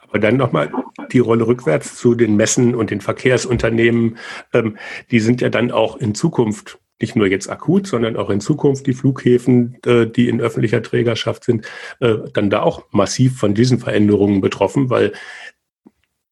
Aber 0.00 0.18
dann 0.18 0.36
nochmal 0.36 0.72
die 1.12 1.20
Rolle 1.20 1.46
rückwärts 1.46 1.94
zu 1.94 2.16
den 2.16 2.34
Messen 2.34 2.74
und 2.74 2.90
den 2.90 3.00
Verkehrsunternehmen. 3.00 4.18
Ähm, 4.52 4.78
die 5.12 5.20
sind 5.20 5.40
ja 5.40 5.48
dann 5.48 5.70
auch 5.70 5.96
in 5.96 6.16
Zukunft 6.16 6.80
nicht 7.00 7.14
nur 7.14 7.28
jetzt 7.28 7.48
akut, 7.48 7.86
sondern 7.86 8.16
auch 8.16 8.30
in 8.30 8.40
Zukunft 8.40 8.88
die 8.88 8.94
Flughäfen, 8.94 9.78
äh, 9.86 10.08
die 10.08 10.28
in 10.28 10.40
öffentlicher 10.40 10.82
Trägerschaft 10.82 11.44
sind, 11.44 11.66
äh, 12.00 12.16
dann 12.34 12.50
da 12.50 12.62
auch 12.62 12.86
massiv 12.90 13.38
von 13.38 13.54
diesen 13.54 13.78
Veränderungen 13.78 14.40
betroffen, 14.40 14.90
weil 14.90 15.12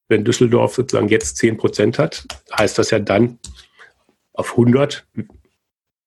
wenn 0.09 0.25
Düsseldorf 0.25 0.75
sozusagen 0.75 1.09
jetzt 1.09 1.37
10 1.37 1.57
Prozent 1.59 1.99
hat, 1.99 2.27
heißt 2.59 2.79
das 2.79 2.91
ja 2.91 2.99
dann 2.99 3.39
auf 4.33 4.53
100 4.53 5.07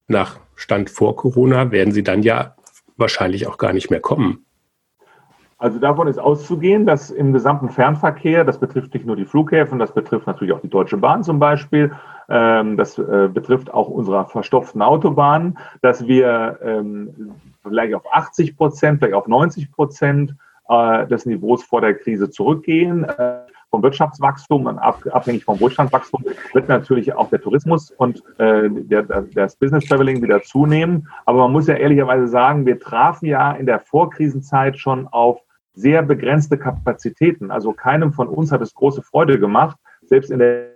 nach 0.08 0.40
Stand 0.56 0.90
vor 0.90 1.16
Corona 1.16 1.72
werden 1.72 1.94
sie 1.94 2.04
dann 2.04 2.24
ja 2.24 2.56
wahrscheinlich 2.98 3.48
auch 3.48 3.58
gar 3.58 3.74
nicht 3.74 3.90
mehr 3.90 4.00
kommen. 4.00 4.46
Also 5.58 5.78
davon 5.78 6.08
ist 6.08 6.18
auszugehen, 6.18 6.88
dass 6.88 7.12
im 7.12 7.34
gesamten 7.34 7.70
Fernverkehr, 7.70 8.44
das 8.44 8.60
betrifft 8.60 8.96
nicht 8.96 9.06
nur 9.06 9.16
die 9.16 9.26
Flughäfen, 9.26 9.78
das 9.78 9.94
betrifft 9.94 10.26
natürlich 10.26 10.54
auch 10.54 10.62
die 10.62 10.70
Deutsche 10.70 10.98
Bahn 10.98 11.24
zum 11.24 11.38
Beispiel, 11.38 11.92
ähm, 12.30 12.78
das 12.78 12.98
äh, 12.98 13.30
betrifft 13.32 13.72
auch 13.72 13.88
unsere 13.88 14.26
verstopften 14.26 14.82
Autobahnen, 14.82 15.60
dass 15.84 16.08
wir 16.08 16.58
ähm, 16.64 17.34
vielleicht 17.62 17.94
auf 17.94 18.12
80 18.12 18.58
Prozent, 18.58 19.00
vielleicht 19.00 19.14
auf 19.14 19.28
90 19.28 19.72
Prozent 19.72 20.36
äh, 20.68 21.06
des 21.06 21.28
Niveaus 21.28 21.64
vor 21.64 21.82
der 21.82 21.94
Krise 21.94 22.32
zurückgehen. 22.32 23.06
Vom 23.72 23.84
Wirtschaftswachstum 23.84 24.66
und 24.66 24.80
abhängig 24.80 25.46
vom 25.46 25.60
Wohlstandswachstum 25.60 26.26
wird 26.54 26.68
natürlich 26.68 27.14
auch 27.14 27.30
der 27.30 27.42
Tourismus 27.42 27.90
und 27.92 28.22
äh, 28.38 28.70
der, 28.70 29.04
das 29.34 29.56
Business 29.56 29.86
Traveling 29.86 30.22
wieder 30.22 30.44
zunehmen. 30.44 31.08
Aber 31.26 31.40
man 31.40 31.54
muss 31.54 31.68
ja 31.68 31.76
ehrlicherweise 31.76 32.28
sagen, 32.28 32.66
wir 32.66 32.80
trafen 32.80 33.28
ja 33.28 33.54
in 33.54 33.66
der 33.66 33.80
Vorkrisenzeit 33.80 34.78
schon 34.78 35.08
auf 35.08 35.40
sehr 35.74 36.04
begrenzte 36.04 36.58
Kapazitäten. 36.58 37.50
Also 37.50 37.72
keinem 37.72 38.12
von 38.12 38.28
uns 38.28 38.52
hat 38.52 38.62
es 38.62 38.74
große 38.74 39.04
Freude 39.04 39.40
gemacht, 39.40 39.78
selbst 40.02 40.32
in 40.32 40.40
der 40.40 40.72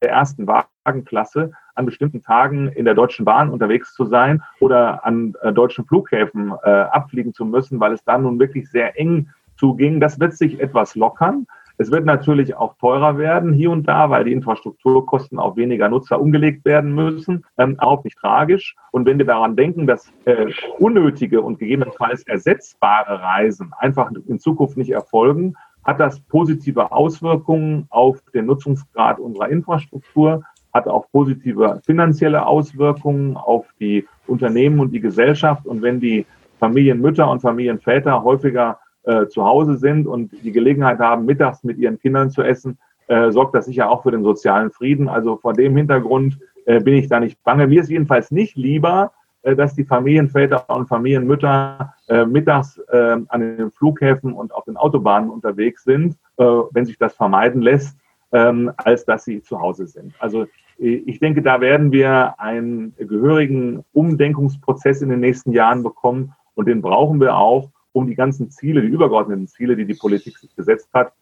ersten 0.00 0.46
Wagenklasse 0.46 1.52
an 1.74 1.86
bestimmten 1.86 2.22
Tagen 2.22 2.68
in 2.68 2.84
der 2.84 2.94
Deutschen 2.94 3.24
Bahn 3.24 3.50
unterwegs 3.50 3.94
zu 3.94 4.04
sein 4.04 4.42
oder 4.60 5.04
an 5.04 5.34
äh, 5.42 5.52
deutschen 5.52 5.86
Flughäfen 5.86 6.52
äh, 6.62 6.70
abfliegen 6.70 7.32
zu 7.34 7.44
müssen, 7.44 7.80
weil 7.80 7.92
es 7.92 8.04
dann 8.04 8.22
nun 8.22 8.38
wirklich 8.38 8.70
sehr 8.70 8.98
eng 8.98 9.30
zuging. 9.56 10.00
Das 10.00 10.20
wird 10.20 10.34
sich 10.34 10.60
etwas 10.60 10.94
lockern. 10.94 11.46
Es 11.76 11.90
wird 11.90 12.04
natürlich 12.04 12.54
auch 12.54 12.76
teurer 12.78 13.18
werden 13.18 13.52
hier 13.52 13.70
und 13.70 13.88
da, 13.88 14.08
weil 14.08 14.24
die 14.24 14.32
Infrastrukturkosten 14.32 15.40
auf 15.40 15.56
weniger 15.56 15.88
Nutzer 15.88 16.20
umgelegt 16.20 16.64
werden 16.64 16.94
müssen. 16.94 17.44
Ähm, 17.58 17.76
auch 17.80 18.04
nicht 18.04 18.16
tragisch. 18.16 18.76
Und 18.92 19.06
wenn 19.06 19.18
wir 19.18 19.26
daran 19.26 19.56
denken, 19.56 19.86
dass 19.86 20.12
äh, 20.24 20.52
unnötige 20.78 21.42
und 21.42 21.58
gegebenenfalls 21.58 22.22
ersetzbare 22.22 23.20
Reisen 23.20 23.72
einfach 23.78 24.10
in 24.28 24.38
Zukunft 24.38 24.76
nicht 24.76 24.90
erfolgen, 24.90 25.54
hat 25.84 25.98
das 25.98 26.20
positive 26.20 26.92
Auswirkungen 26.92 27.86
auf 27.90 28.22
den 28.32 28.46
Nutzungsgrad 28.46 29.18
unserer 29.18 29.48
Infrastruktur, 29.48 30.44
hat 30.72 30.88
auch 30.88 31.10
positive 31.10 31.80
finanzielle 31.84 32.46
Auswirkungen 32.46 33.36
auf 33.36 33.66
die 33.80 34.06
Unternehmen 34.26 34.78
und 34.80 34.92
die 34.92 35.00
Gesellschaft. 35.00 35.66
Und 35.66 35.82
wenn 35.82 36.00
die 36.00 36.24
Familienmütter 36.58 37.28
und 37.28 37.40
Familienväter 37.40 38.22
häufiger 38.22 38.78
äh, 39.04 39.26
zu 39.26 39.44
Hause 39.44 39.76
sind 39.76 40.06
und 40.06 40.32
die 40.42 40.52
Gelegenheit 40.52 40.98
haben, 40.98 41.24
mittags 41.24 41.64
mit 41.64 41.78
ihren 41.78 41.98
Kindern 41.98 42.30
zu 42.30 42.42
essen, 42.42 42.78
äh, 43.06 43.30
sorgt 43.30 43.54
das 43.54 43.66
sicher 43.66 43.90
auch 43.90 44.02
für 44.02 44.10
den 44.10 44.22
sozialen 44.22 44.70
Frieden. 44.70 45.08
Also 45.08 45.36
vor 45.36 45.52
dem 45.52 45.76
Hintergrund 45.76 46.38
äh, 46.66 46.80
bin 46.80 46.94
ich 46.94 47.08
da 47.08 47.20
nicht 47.20 47.42
bange. 47.44 47.66
Mir 47.66 47.82
ist 47.82 47.90
jedenfalls 47.90 48.30
nicht 48.30 48.56
lieber, 48.56 49.12
äh, 49.42 49.54
dass 49.54 49.74
die 49.74 49.84
Familienväter 49.84 50.64
und 50.70 50.88
Familienmütter 50.88 51.94
äh, 52.08 52.24
mittags 52.24 52.80
an 52.88 53.40
den 53.40 53.70
Flughäfen 53.70 54.32
und 54.32 54.54
auf 54.54 54.64
den 54.64 54.76
Autobahnen 54.76 55.30
unterwegs 55.30 55.84
sind, 55.84 56.16
wenn 56.36 56.84
sich 56.84 56.98
das 56.98 57.14
vermeiden 57.14 57.62
lässt, 57.62 57.96
ähm, 58.32 58.72
als 58.76 59.04
dass 59.04 59.24
sie 59.24 59.42
zu 59.42 59.60
Hause 59.60 59.86
sind. 59.86 60.14
Also 60.18 60.46
ich 60.76 61.20
denke, 61.20 61.40
da 61.40 61.60
werden 61.60 61.92
wir 61.92 62.34
einen 62.38 62.94
gehörigen 62.96 63.84
Umdenkungsprozess 63.92 65.02
in 65.02 65.08
den 65.08 65.20
nächsten 65.20 65.52
Jahren 65.52 65.82
bekommen 65.82 66.34
und 66.54 66.66
den 66.66 66.82
brauchen 66.82 67.20
wir 67.20 67.36
auch, 67.36 67.70
um 67.94 68.06
die 68.06 68.16
ganzen 68.16 68.50
Ziele, 68.50 68.82
die 68.82 68.88
übergeordneten 68.88 69.48
Ziele, 69.48 69.76
die 69.76 69.86
die 69.86 69.94
Politik 69.94 70.36
sich 70.36 70.54
gesetzt 70.54 70.90
hat, 70.92 71.14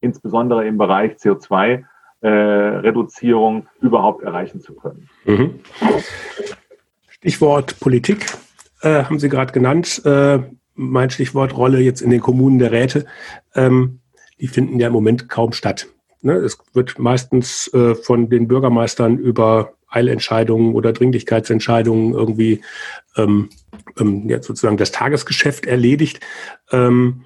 insbesondere 0.00 0.66
im 0.66 0.76
Bereich 0.76 1.14
CO2-Reduzierung, 1.14 3.62
äh, 3.62 3.86
überhaupt 3.86 4.22
erreichen 4.22 4.60
zu 4.60 4.74
können. 4.74 5.08
Mhm. 5.24 5.60
Stichwort 7.08 7.80
Politik 7.80 8.26
äh, 8.82 9.04
haben 9.04 9.18
Sie 9.20 9.28
gerade 9.28 9.52
genannt. 9.52 10.02
Äh, 10.04 10.40
mein 10.74 11.10
Stichwort 11.10 11.56
Rolle 11.56 11.80
jetzt 11.80 12.00
in 12.00 12.10
den 12.10 12.20
Kommunen 12.20 12.58
der 12.58 12.72
Räte. 12.72 13.06
Ähm, 13.54 14.00
die 14.40 14.48
finden 14.48 14.80
ja 14.80 14.88
im 14.88 14.92
Moment 14.92 15.28
kaum 15.28 15.52
statt. 15.52 15.86
Ne? 16.22 16.32
Es 16.32 16.58
wird 16.72 16.98
meistens 16.98 17.72
äh, 17.72 17.94
von 17.94 18.28
den 18.28 18.48
Bürgermeistern 18.48 19.16
über 19.16 19.74
Eilentscheidungen 19.90 20.74
oder 20.74 20.92
Dringlichkeitsentscheidungen 20.92 22.14
irgendwie 22.14 22.62
ähm, 23.16 23.50
ähm, 23.98 24.28
ja, 24.28 24.42
sozusagen 24.42 24.76
das 24.76 24.92
Tagesgeschäft 24.92 25.66
erledigt. 25.66 26.20
Ähm, 26.70 27.24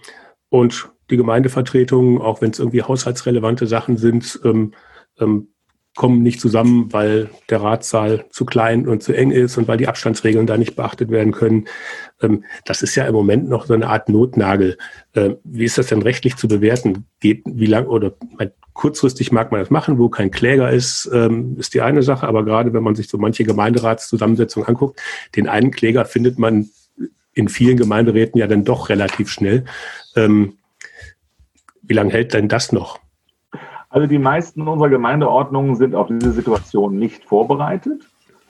und 0.49 0.90
die 1.11 1.16
Gemeindevertretungen, 1.16 2.21
auch 2.21 2.40
wenn 2.40 2.50
es 2.50 2.59
irgendwie 2.59 2.83
haushaltsrelevante 2.83 3.66
Sachen 3.66 3.97
sind, 3.97 4.40
ähm, 4.44 4.73
ähm, 5.18 5.49
kommen 5.97 6.23
nicht 6.23 6.40
zusammen, 6.40 6.92
weil 6.92 7.30
der 7.50 7.62
Ratssaal 7.62 8.25
zu 8.30 8.44
klein 8.44 8.88
und 8.88 9.02
zu 9.02 9.12
eng 9.12 9.30
ist 9.30 9.56
und 9.59 9.68
weil 9.68 9.76
die 9.76 9.87
Abstandsregeln 9.87 10.47
da 10.47 10.56
nicht 10.56 10.75
beachtet 10.75 11.11
werden 11.11 11.33
können. 11.33 11.66
Ähm, 12.21 12.44
das 12.64 12.83
ist 12.83 12.97
ja 12.97 13.06
im 13.06 13.14
Moment 13.14 13.49
noch 13.49 13.66
so 13.66 13.75
eine 13.75 13.88
Art 13.88 14.09
Notnagel. 14.09 14.76
Ähm, 15.14 15.37
wie 15.44 15.64
ist 15.64 15.78
das 15.78 15.87
denn 15.87 16.02
rechtlich 16.02 16.37
zu 16.37 16.49
bewerten? 16.49 17.06
Geht, 17.21 17.42
wie 17.47 17.66
lang 17.66 17.87
oder 17.87 18.14
kurzfristig 18.75 19.33
mag 19.33 19.50
man 19.50 19.61
das 19.61 19.71
machen, 19.71 19.99
wo 19.99 20.09
kein 20.09 20.31
Kläger 20.31 20.71
ist, 20.71 21.11
ähm, 21.12 21.57
ist 21.59 21.75
die 21.75 21.81
eine 21.81 22.02
Sache. 22.02 22.28
Aber 22.28 22.45
gerade 22.45 22.73
wenn 22.73 22.83
man 22.83 22.95
sich 22.95 23.09
so 23.09 23.16
manche 23.19 23.45
Gemeinderatszusammensetzungen 23.45 24.69
anguckt, 24.69 25.00
den 25.37 25.49
einen 25.49 25.71
Kläger 25.71 26.04
findet 26.04 26.38
man 26.38 26.69
in 27.33 27.49
vielen 27.49 27.76
Gemeinderäten 27.76 28.38
ja 28.38 28.47
dann 28.47 28.64
doch 28.64 28.90
relativ 28.90 29.28
schnell. 29.28 29.64
Wie 31.87 31.95
lange 31.95 32.12
hält 32.12 32.33
denn 32.33 32.49
das 32.49 32.73
noch? 32.73 32.99
Also 33.90 34.07
die 34.07 34.19
meisten 34.19 34.66
unserer 34.66 34.88
Gemeindeordnungen 34.88 35.76
sind 35.76 35.95
auf 35.95 36.09
diese 36.09 36.33
Situation 36.33 36.99
nicht 36.99 37.25
vorbereitet. 37.25 38.09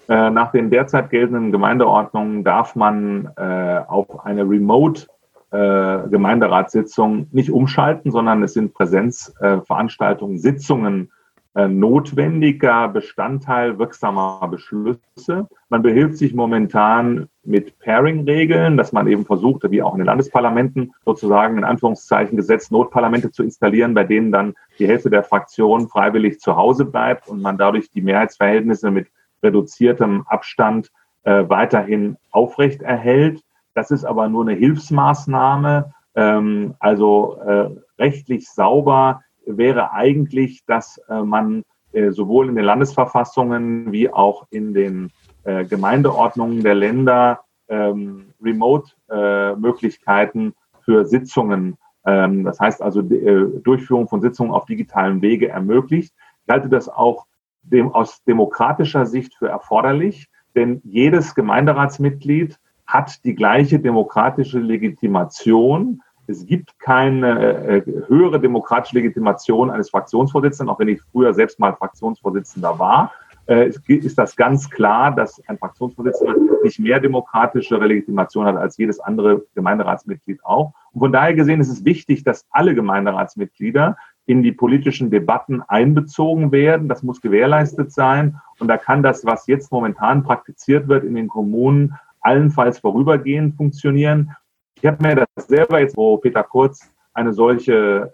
Äh, 0.08 0.30
nach 0.30 0.52
den 0.52 0.70
derzeit 0.70 1.10
geltenden 1.10 1.50
Gemeindeordnungen 1.50 2.44
darf 2.44 2.76
man 2.76 3.30
äh, 3.36 3.80
auf 3.86 4.24
eine 4.24 4.42
Remote 4.42 5.06
äh, 5.54 6.08
Gemeinderatssitzung 6.08 7.28
nicht 7.30 7.50
umschalten, 7.50 8.10
sondern 8.10 8.42
es 8.42 8.54
sind 8.54 8.74
Präsenzveranstaltungen, 8.74 10.38
Sitzungen 10.38 11.10
notwendiger 11.56 12.88
Bestandteil 12.88 13.78
wirksamer 13.78 14.48
Beschlüsse. 14.50 15.46
Man 15.68 15.82
behilft 15.82 16.16
sich 16.16 16.34
momentan 16.34 17.28
mit 17.44 17.78
Pairing-Regeln, 17.78 18.76
dass 18.76 18.90
man 18.90 19.06
eben 19.06 19.24
versucht, 19.24 19.70
wie 19.70 19.80
auch 19.80 19.92
in 19.92 19.98
den 19.98 20.06
Landesparlamenten 20.06 20.92
sozusagen 21.04 21.58
in 21.58 21.62
Anführungszeichen 21.62 22.36
Gesetz 22.36 22.72
Notparlamente 22.72 23.30
zu 23.30 23.44
installieren, 23.44 23.94
bei 23.94 24.02
denen 24.02 24.32
dann 24.32 24.54
die 24.80 24.88
Hälfte 24.88 25.10
der 25.10 25.22
Fraktionen 25.22 25.88
freiwillig 25.88 26.40
zu 26.40 26.56
Hause 26.56 26.86
bleibt 26.86 27.28
und 27.28 27.40
man 27.40 27.56
dadurch 27.56 27.88
die 27.88 28.02
Mehrheitsverhältnisse 28.02 28.90
mit 28.90 29.06
reduziertem 29.44 30.24
Abstand 30.26 30.90
äh, 31.22 31.44
weiterhin 31.48 32.16
aufrecht 32.32 32.82
erhält. 32.82 33.44
Das 33.74 33.90
ist 33.90 34.04
aber 34.04 34.28
nur 34.28 34.42
eine 34.42 34.54
Hilfsmaßnahme. 34.54 35.92
Ähm, 36.14 36.74
also 36.78 37.38
äh, 37.44 37.70
rechtlich 37.98 38.48
sauber 38.48 39.22
wäre 39.46 39.92
eigentlich, 39.92 40.64
dass 40.66 40.98
äh, 41.08 41.22
man 41.22 41.64
äh, 41.92 42.10
sowohl 42.10 42.48
in 42.48 42.56
den 42.56 42.64
Landesverfassungen 42.64 43.92
wie 43.92 44.10
auch 44.10 44.46
in 44.50 44.74
den 44.74 45.10
äh, 45.44 45.64
Gemeindeordnungen 45.64 46.62
der 46.62 46.74
Länder 46.74 47.40
ähm, 47.68 48.34
Remote-Möglichkeiten 48.42 50.48
äh, 50.48 50.52
für 50.84 51.06
Sitzungen, 51.06 51.78
ähm, 52.06 52.44
das 52.44 52.60
heißt 52.60 52.82
also 52.82 53.00
äh, 53.00 53.60
Durchführung 53.62 54.08
von 54.08 54.20
Sitzungen 54.20 54.52
auf 54.52 54.66
digitalem 54.66 55.22
Wege 55.22 55.48
ermöglicht. 55.48 56.14
Ich 56.46 56.52
halte 56.52 56.68
das 56.68 56.88
auch 56.88 57.26
dem, 57.62 57.92
aus 57.92 58.22
demokratischer 58.24 59.06
Sicht 59.06 59.34
für 59.34 59.48
erforderlich, 59.48 60.28
denn 60.54 60.80
jedes 60.84 61.34
Gemeinderatsmitglied 61.34 62.58
hat 62.94 63.24
die 63.24 63.34
gleiche 63.34 63.78
demokratische 63.80 64.60
Legitimation. 64.60 66.00
Es 66.26 66.46
gibt 66.46 66.78
keine 66.78 67.40
äh, 67.66 67.82
höhere 68.06 68.40
demokratische 68.40 68.96
Legitimation 68.96 69.70
eines 69.70 69.90
Fraktionsvorsitzenden, 69.90 70.72
auch 70.72 70.78
wenn 70.78 70.88
ich 70.88 71.02
früher 71.12 71.34
selbst 71.34 71.58
mal 71.58 71.74
Fraktionsvorsitzender 71.74 72.78
war 72.78 73.12
äh, 73.46 73.70
ist 73.88 74.18
das 74.18 74.36
ganz 74.36 74.70
klar, 74.70 75.14
dass 75.14 75.42
ein 75.48 75.58
Fraktionsvorsitzender 75.58 76.34
nicht 76.62 76.78
mehr 76.78 77.00
demokratische 77.00 77.76
Legitimation 77.76 78.46
hat 78.46 78.56
als 78.56 78.78
jedes 78.78 79.00
andere 79.00 79.42
Gemeinderatsmitglied 79.54 80.44
auch. 80.44 80.72
Und 80.92 81.00
von 81.00 81.12
daher 81.12 81.34
gesehen 81.34 81.60
ist 81.60 81.68
es 81.68 81.84
wichtig, 81.84 82.24
dass 82.24 82.46
alle 82.50 82.74
Gemeinderatsmitglieder 82.74 83.96
in 84.26 84.42
die 84.42 84.52
politischen 84.52 85.10
Debatten 85.10 85.60
einbezogen 85.60 86.50
werden. 86.52 86.88
Das 86.88 87.02
muss 87.02 87.20
gewährleistet 87.20 87.92
sein. 87.92 88.40
Und 88.58 88.68
da 88.68 88.78
kann 88.78 89.02
das, 89.02 89.26
was 89.26 89.46
jetzt 89.46 89.70
momentan 89.70 90.22
praktiziert 90.22 90.88
wird 90.88 91.04
in 91.04 91.14
den 91.14 91.28
Kommunen, 91.28 91.98
allenfalls 92.24 92.78
vorübergehend 92.78 93.56
funktionieren. 93.56 94.32
Ich 94.80 94.86
habe 94.86 95.02
mir 95.02 95.14
das 95.14 95.46
selber 95.46 95.80
jetzt, 95.80 95.96
wo 95.96 96.16
Peter 96.16 96.42
Kurz 96.42 96.90
eine 97.12 97.32
solche 97.32 98.12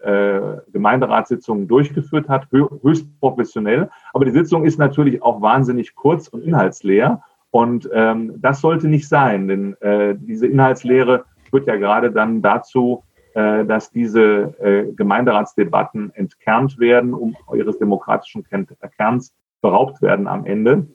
äh, 0.69 0.71
Gemeinderatssitzung 0.73 1.67
durchgeführt 1.67 2.29
hat, 2.29 2.49
höchst 2.53 3.07
professionell. 3.19 3.89
Aber 4.13 4.27
die 4.27 4.31
Sitzung 4.31 4.65
ist 4.65 4.79
natürlich 4.79 5.23
auch 5.23 5.41
wahnsinnig 5.41 5.95
kurz 5.95 6.29
und 6.29 6.43
inhaltsleer. 6.45 7.23
Und 7.51 7.89
ähm, 7.93 8.35
das 8.37 8.61
sollte 8.61 8.89
nicht 8.89 9.09
sein, 9.09 9.49
denn 9.49 9.75
äh, 9.81 10.15
diese 10.17 10.47
Inhaltslehre 10.47 11.25
führt 11.49 11.67
ja 11.67 11.77
gerade 11.77 12.13
dann 12.13 12.43
dazu, 12.43 13.03
äh, 13.35 13.65
dass 13.65 13.91
diese 13.91 14.55
äh, 14.61 14.93
Gemeinderatsdebatten 14.93 16.15
entkernt 16.15 16.79
werden, 16.79 17.15
um 17.15 17.37
ihres 17.55 17.79
demokratischen 17.79 18.45
Kerns 18.97 19.35
beraubt 19.63 20.03
werden 20.03 20.29
am 20.29 20.45
Ende. 20.47 20.87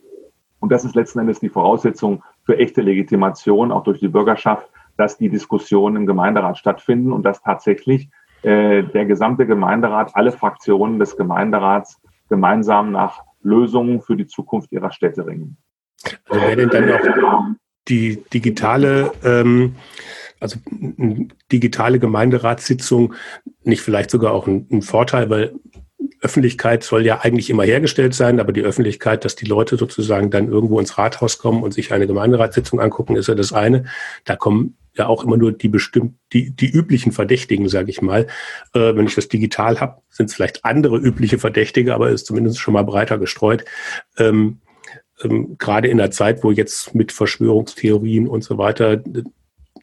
Und 0.60 0.72
das 0.72 0.86
ist 0.86 0.96
letzten 0.96 1.20
Endes 1.20 1.40
die 1.40 1.50
Voraussetzung 1.50 2.24
für 2.46 2.58
echte 2.58 2.82
Legitimation, 2.82 3.72
auch 3.72 3.84
durch 3.84 4.00
die 4.00 4.08
Bürgerschaft, 4.08 4.70
dass 4.98 5.18
die 5.18 5.30
Diskussionen 5.30 5.98
im 5.98 6.06
Gemeinderat 6.06 6.58
stattfinden 6.58 7.12
und 7.12 7.24
dass 7.24 7.42
tatsächlich 7.42 8.10
äh, 8.44 8.84
der 8.84 9.06
gesamte 9.06 9.46
Gemeinderat, 9.46 10.16
alle 10.16 10.32
Fraktionen 10.32 11.00
des 11.00 11.18
Gemeinderats 11.18 12.02
gemeinsam 12.30 12.92
nach 12.92 13.24
Lösungen 13.42 14.02
für 14.02 14.16
die 14.16 14.28
Zukunft 14.28 14.72
ihrer 14.72 14.92
Städte 14.92 15.26
ringen. 15.26 15.58
Also 16.30 16.42
wäre 16.42 16.56
denn 16.56 16.70
dann 16.70 16.92
auch 16.92 17.46
die 17.88 18.24
digitale, 18.34 19.12
ähm, 19.24 19.76
also 20.40 20.60
digitale 21.52 22.00
Gemeinderatssitzung 22.00 23.14
nicht 23.64 23.82
vielleicht 23.82 24.12
sogar 24.12 24.34
auch 24.34 24.48
ein, 24.48 24.68
ein 24.72 24.82
Vorteil, 24.82 25.30
weil 25.30 25.54
Öffentlichkeit 26.26 26.84
soll 26.84 27.06
ja 27.06 27.20
eigentlich 27.22 27.50
immer 27.50 27.64
hergestellt 27.64 28.16
sein, 28.16 28.40
aber 28.40 28.52
die 28.52 28.64
Öffentlichkeit, 28.64 29.24
dass 29.24 29.36
die 29.36 29.46
Leute 29.46 29.78
sozusagen 29.78 30.32
dann 30.32 30.50
irgendwo 30.50 30.80
ins 30.80 30.98
Rathaus 30.98 31.38
kommen 31.38 31.62
und 31.64 31.74
sich 31.74 31.94
eine 31.94 32.08
Gemeinderatssitzung 32.08 32.80
angucken, 32.80 33.16
ist 33.16 33.28
ja 33.28 33.36
das 33.36 33.54
eine. 33.54 33.86
Da 34.24 34.36
kommen 34.36 34.76
ja 34.96 35.08
auch 35.08 35.24
immer 35.24 35.38
nur 35.38 35.52
die 35.52 35.70
bestimmt 35.70 36.16
die 36.34 36.52
die 36.56 36.70
üblichen 36.70 37.12
Verdächtigen, 37.12 37.70
sage 37.70 37.92
ich 37.92 38.02
mal. 38.02 38.28
Äh, 38.74 38.96
wenn 38.96 39.06
ich 39.06 39.16
das 39.16 39.28
digital 39.28 39.80
habe, 39.80 40.02
sind 40.10 40.30
es 40.30 40.36
vielleicht 40.36 40.66
andere 40.66 40.98
übliche 40.98 41.38
Verdächtige, 41.38 41.94
aber 41.94 42.10
ist 42.10 42.26
zumindest 42.26 42.60
schon 42.60 42.74
mal 42.74 42.84
breiter 42.84 43.18
gestreut. 43.20 43.64
Ähm, 44.18 44.62
ähm, 45.24 45.58
gerade 45.60 45.88
in 45.88 45.98
der 45.98 46.12
Zeit, 46.12 46.44
wo 46.44 46.52
jetzt 46.52 46.96
mit 46.96 47.12
Verschwörungstheorien 47.12 48.28
und 48.28 48.44
so 48.44 48.58
weiter 48.58 49.02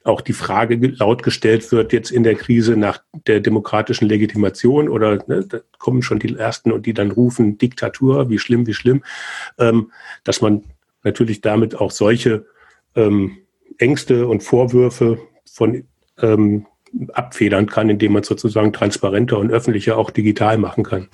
auch 0.04 0.20
die 0.20 0.32
Frage 0.32 0.76
laut 0.98 1.22
gestellt 1.22 1.70
wird, 1.72 1.92
jetzt 1.92 2.10
in 2.10 2.22
der 2.22 2.34
Krise 2.34 2.76
nach 2.76 3.02
der 3.26 3.40
demokratischen 3.40 4.08
Legitimation 4.08 4.88
oder 4.88 5.18
ne, 5.26 5.44
da 5.48 5.58
kommen 5.78 6.02
schon 6.02 6.18
die 6.18 6.36
Ersten 6.36 6.72
und 6.72 6.86
die 6.86 6.94
dann 6.94 7.10
rufen 7.10 7.58
Diktatur, 7.58 8.28
wie 8.28 8.38
schlimm, 8.38 8.66
wie 8.66 8.74
schlimm, 8.74 9.04
ähm, 9.58 9.92
dass 10.24 10.40
man 10.40 10.64
natürlich 11.04 11.40
damit 11.40 11.74
auch 11.74 11.90
solche 11.90 12.46
ähm, 12.96 13.38
Ängste 13.78 14.26
und 14.26 14.42
Vorwürfe 14.42 15.18
von 15.44 15.84
ähm, 16.20 16.66
abfedern 17.12 17.66
kann, 17.66 17.88
indem 17.88 18.12
man 18.12 18.22
sozusagen 18.22 18.72
transparenter 18.72 19.38
und 19.38 19.50
öffentlicher 19.50 19.96
auch 19.96 20.10
digital 20.10 20.58
machen 20.58 20.84
kann. 20.84 21.08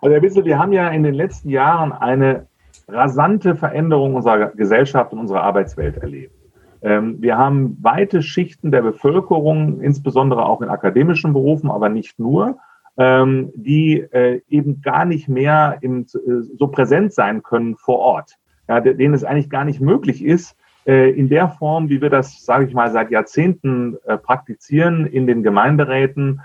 Also 0.00 0.14
Herr 0.14 0.22
Wissel, 0.22 0.44
wir 0.44 0.58
haben 0.58 0.72
ja 0.72 0.88
in 0.88 1.02
den 1.02 1.14
letzten 1.14 1.48
Jahren 1.48 1.92
eine 1.92 2.46
rasante 2.88 3.56
Veränderung 3.56 4.14
unserer 4.14 4.48
Gesellschaft 4.48 5.12
und 5.12 5.18
unserer 5.18 5.42
Arbeitswelt 5.42 5.96
erlebt. 5.96 6.34
Ähm, 6.82 7.22
wir 7.22 7.38
haben 7.38 7.78
weite 7.80 8.22
Schichten 8.22 8.70
der 8.70 8.82
Bevölkerung, 8.82 9.80
insbesondere 9.80 10.46
auch 10.46 10.60
in 10.62 10.68
akademischen 10.68 11.32
Berufen, 11.32 11.70
aber 11.70 11.88
nicht 11.88 12.18
nur, 12.18 12.58
ähm, 12.98 13.50
die 13.54 14.00
äh, 14.00 14.42
eben 14.48 14.82
gar 14.82 15.04
nicht 15.04 15.28
mehr 15.28 15.78
äh, 15.80 16.04
so 16.58 16.68
präsent 16.68 17.14
sein 17.14 17.42
können 17.42 17.76
vor 17.76 17.98
Ort, 17.98 18.36
denen 18.68 19.14
es 19.14 19.24
eigentlich 19.24 19.48
gar 19.48 19.64
nicht 19.64 19.80
möglich 19.80 20.24
ist, 20.24 20.56
äh, 20.86 21.10
in 21.10 21.28
der 21.28 21.48
Form, 21.48 21.88
wie 21.88 22.02
wir 22.02 22.10
das, 22.10 22.44
sage 22.44 22.66
ich 22.66 22.74
mal, 22.74 22.90
seit 22.90 23.10
Jahrzehnten 23.10 23.96
praktizieren, 24.22 25.06
in 25.06 25.26
den 25.26 25.42
Gemeinderäten 25.42 26.40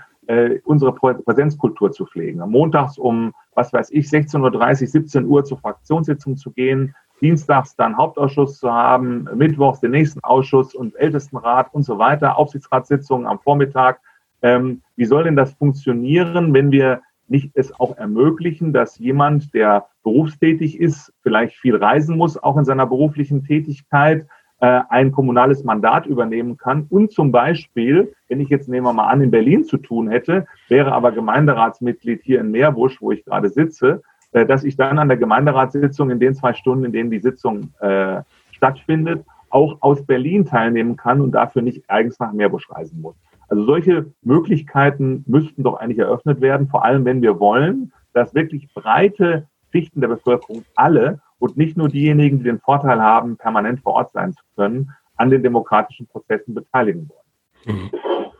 unsere 0.64 0.92
Präsenzkultur 0.92 1.90
zu 1.90 2.04
pflegen. 2.04 2.40
Montags 2.50 2.98
um, 2.98 3.32
was 3.54 3.72
weiß 3.72 3.90
ich, 3.92 4.08
16.30 4.08 4.82
Uhr, 4.82 4.86
17 4.86 5.24
Uhr 5.24 5.44
zur 5.44 5.58
Fraktionssitzung 5.58 6.36
zu 6.36 6.50
gehen, 6.50 6.94
dienstags 7.20 7.76
dann 7.76 7.96
Hauptausschuss 7.96 8.58
zu 8.58 8.72
haben, 8.72 9.28
mittwochs 9.34 9.80
den 9.80 9.92
nächsten 9.92 10.22
Ausschuss 10.22 10.74
und 10.74 10.94
Ältestenrat 10.96 11.72
und 11.72 11.82
so 11.82 11.98
weiter, 11.98 12.38
Aufsichtsratssitzungen 12.38 13.26
am 13.26 13.38
Vormittag. 13.40 14.00
Ähm, 14.42 14.82
wie 14.96 15.04
soll 15.04 15.24
denn 15.24 15.36
das 15.36 15.52
funktionieren, 15.54 16.54
wenn 16.54 16.70
wir 16.70 17.02
nicht 17.26 17.50
es 17.54 17.78
auch 17.78 17.96
ermöglichen, 17.96 18.72
dass 18.72 18.98
jemand, 18.98 19.52
der 19.54 19.86
berufstätig 20.02 20.80
ist, 20.80 21.12
vielleicht 21.22 21.56
viel 21.56 21.76
reisen 21.76 22.16
muss, 22.16 22.42
auch 22.42 22.56
in 22.56 22.64
seiner 22.64 22.86
beruflichen 22.86 23.44
Tätigkeit, 23.44 24.26
äh, 24.60 24.80
ein 24.88 25.12
kommunales 25.12 25.62
Mandat 25.62 26.06
übernehmen 26.06 26.56
kann 26.56 26.86
und 26.88 27.12
zum 27.12 27.30
Beispiel, 27.30 28.12
wenn 28.28 28.40
ich 28.40 28.48
jetzt 28.48 28.68
nehmen 28.68 28.86
wir 28.86 28.92
mal 28.92 29.06
an, 29.06 29.20
in 29.20 29.30
Berlin 29.30 29.64
zu 29.64 29.76
tun 29.76 30.08
hätte, 30.08 30.46
wäre 30.68 30.92
aber 30.92 31.12
Gemeinderatsmitglied 31.12 32.22
hier 32.24 32.40
in 32.40 32.50
Meerbusch, 32.50 33.00
wo 33.00 33.12
ich 33.12 33.24
gerade 33.24 33.50
sitze, 33.50 34.02
dass 34.32 34.64
ich 34.64 34.76
dann 34.76 34.98
an 34.98 35.08
der 35.08 35.16
Gemeinderatssitzung 35.16 36.10
in 36.10 36.20
den 36.20 36.34
zwei 36.34 36.52
Stunden, 36.54 36.84
in 36.84 36.92
denen 36.92 37.10
die 37.10 37.20
Sitzung 37.20 37.72
äh, 37.80 38.22
stattfindet, 38.52 39.24
auch 39.50 39.78
aus 39.80 40.04
Berlin 40.04 40.44
teilnehmen 40.44 40.96
kann 40.96 41.20
und 41.20 41.32
dafür 41.32 41.62
nicht 41.62 41.88
eigens 41.88 42.18
nach 42.18 42.32
Meerbusch 42.32 42.70
reisen 42.70 43.00
muss. 43.00 43.16
Also 43.48 43.64
solche 43.64 44.12
Möglichkeiten 44.22 45.24
müssten 45.26 45.62
doch 45.62 45.76
eigentlich 45.76 45.98
eröffnet 45.98 46.40
werden, 46.40 46.68
vor 46.68 46.84
allem 46.84 47.04
wenn 47.04 47.22
wir 47.22 47.40
wollen, 47.40 47.92
dass 48.12 48.34
wirklich 48.34 48.68
breite 48.74 49.46
Schichten 49.72 50.00
der 50.00 50.08
Bevölkerung 50.08 50.64
alle 50.74 51.20
und 51.38 51.56
nicht 51.56 51.76
nur 51.76 51.88
diejenigen, 51.88 52.38
die 52.38 52.44
den 52.44 52.60
Vorteil 52.60 53.00
haben, 53.00 53.36
permanent 53.36 53.80
vor 53.80 53.94
Ort 53.94 54.12
sein 54.12 54.32
zu 54.32 54.42
können, 54.56 54.90
an 55.16 55.30
den 55.30 55.42
demokratischen 55.42 56.06
Prozessen 56.06 56.54
beteiligen 56.54 57.08
wollen. 57.08 57.90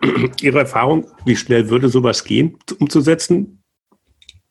Ihre 0.43 0.61
Erfahrung, 0.61 1.07
wie 1.25 1.37
schnell 1.37 1.71
würde 1.71 1.89
sowas 1.89 2.25
gehen, 2.25 2.59
umzusetzen? 2.79 3.58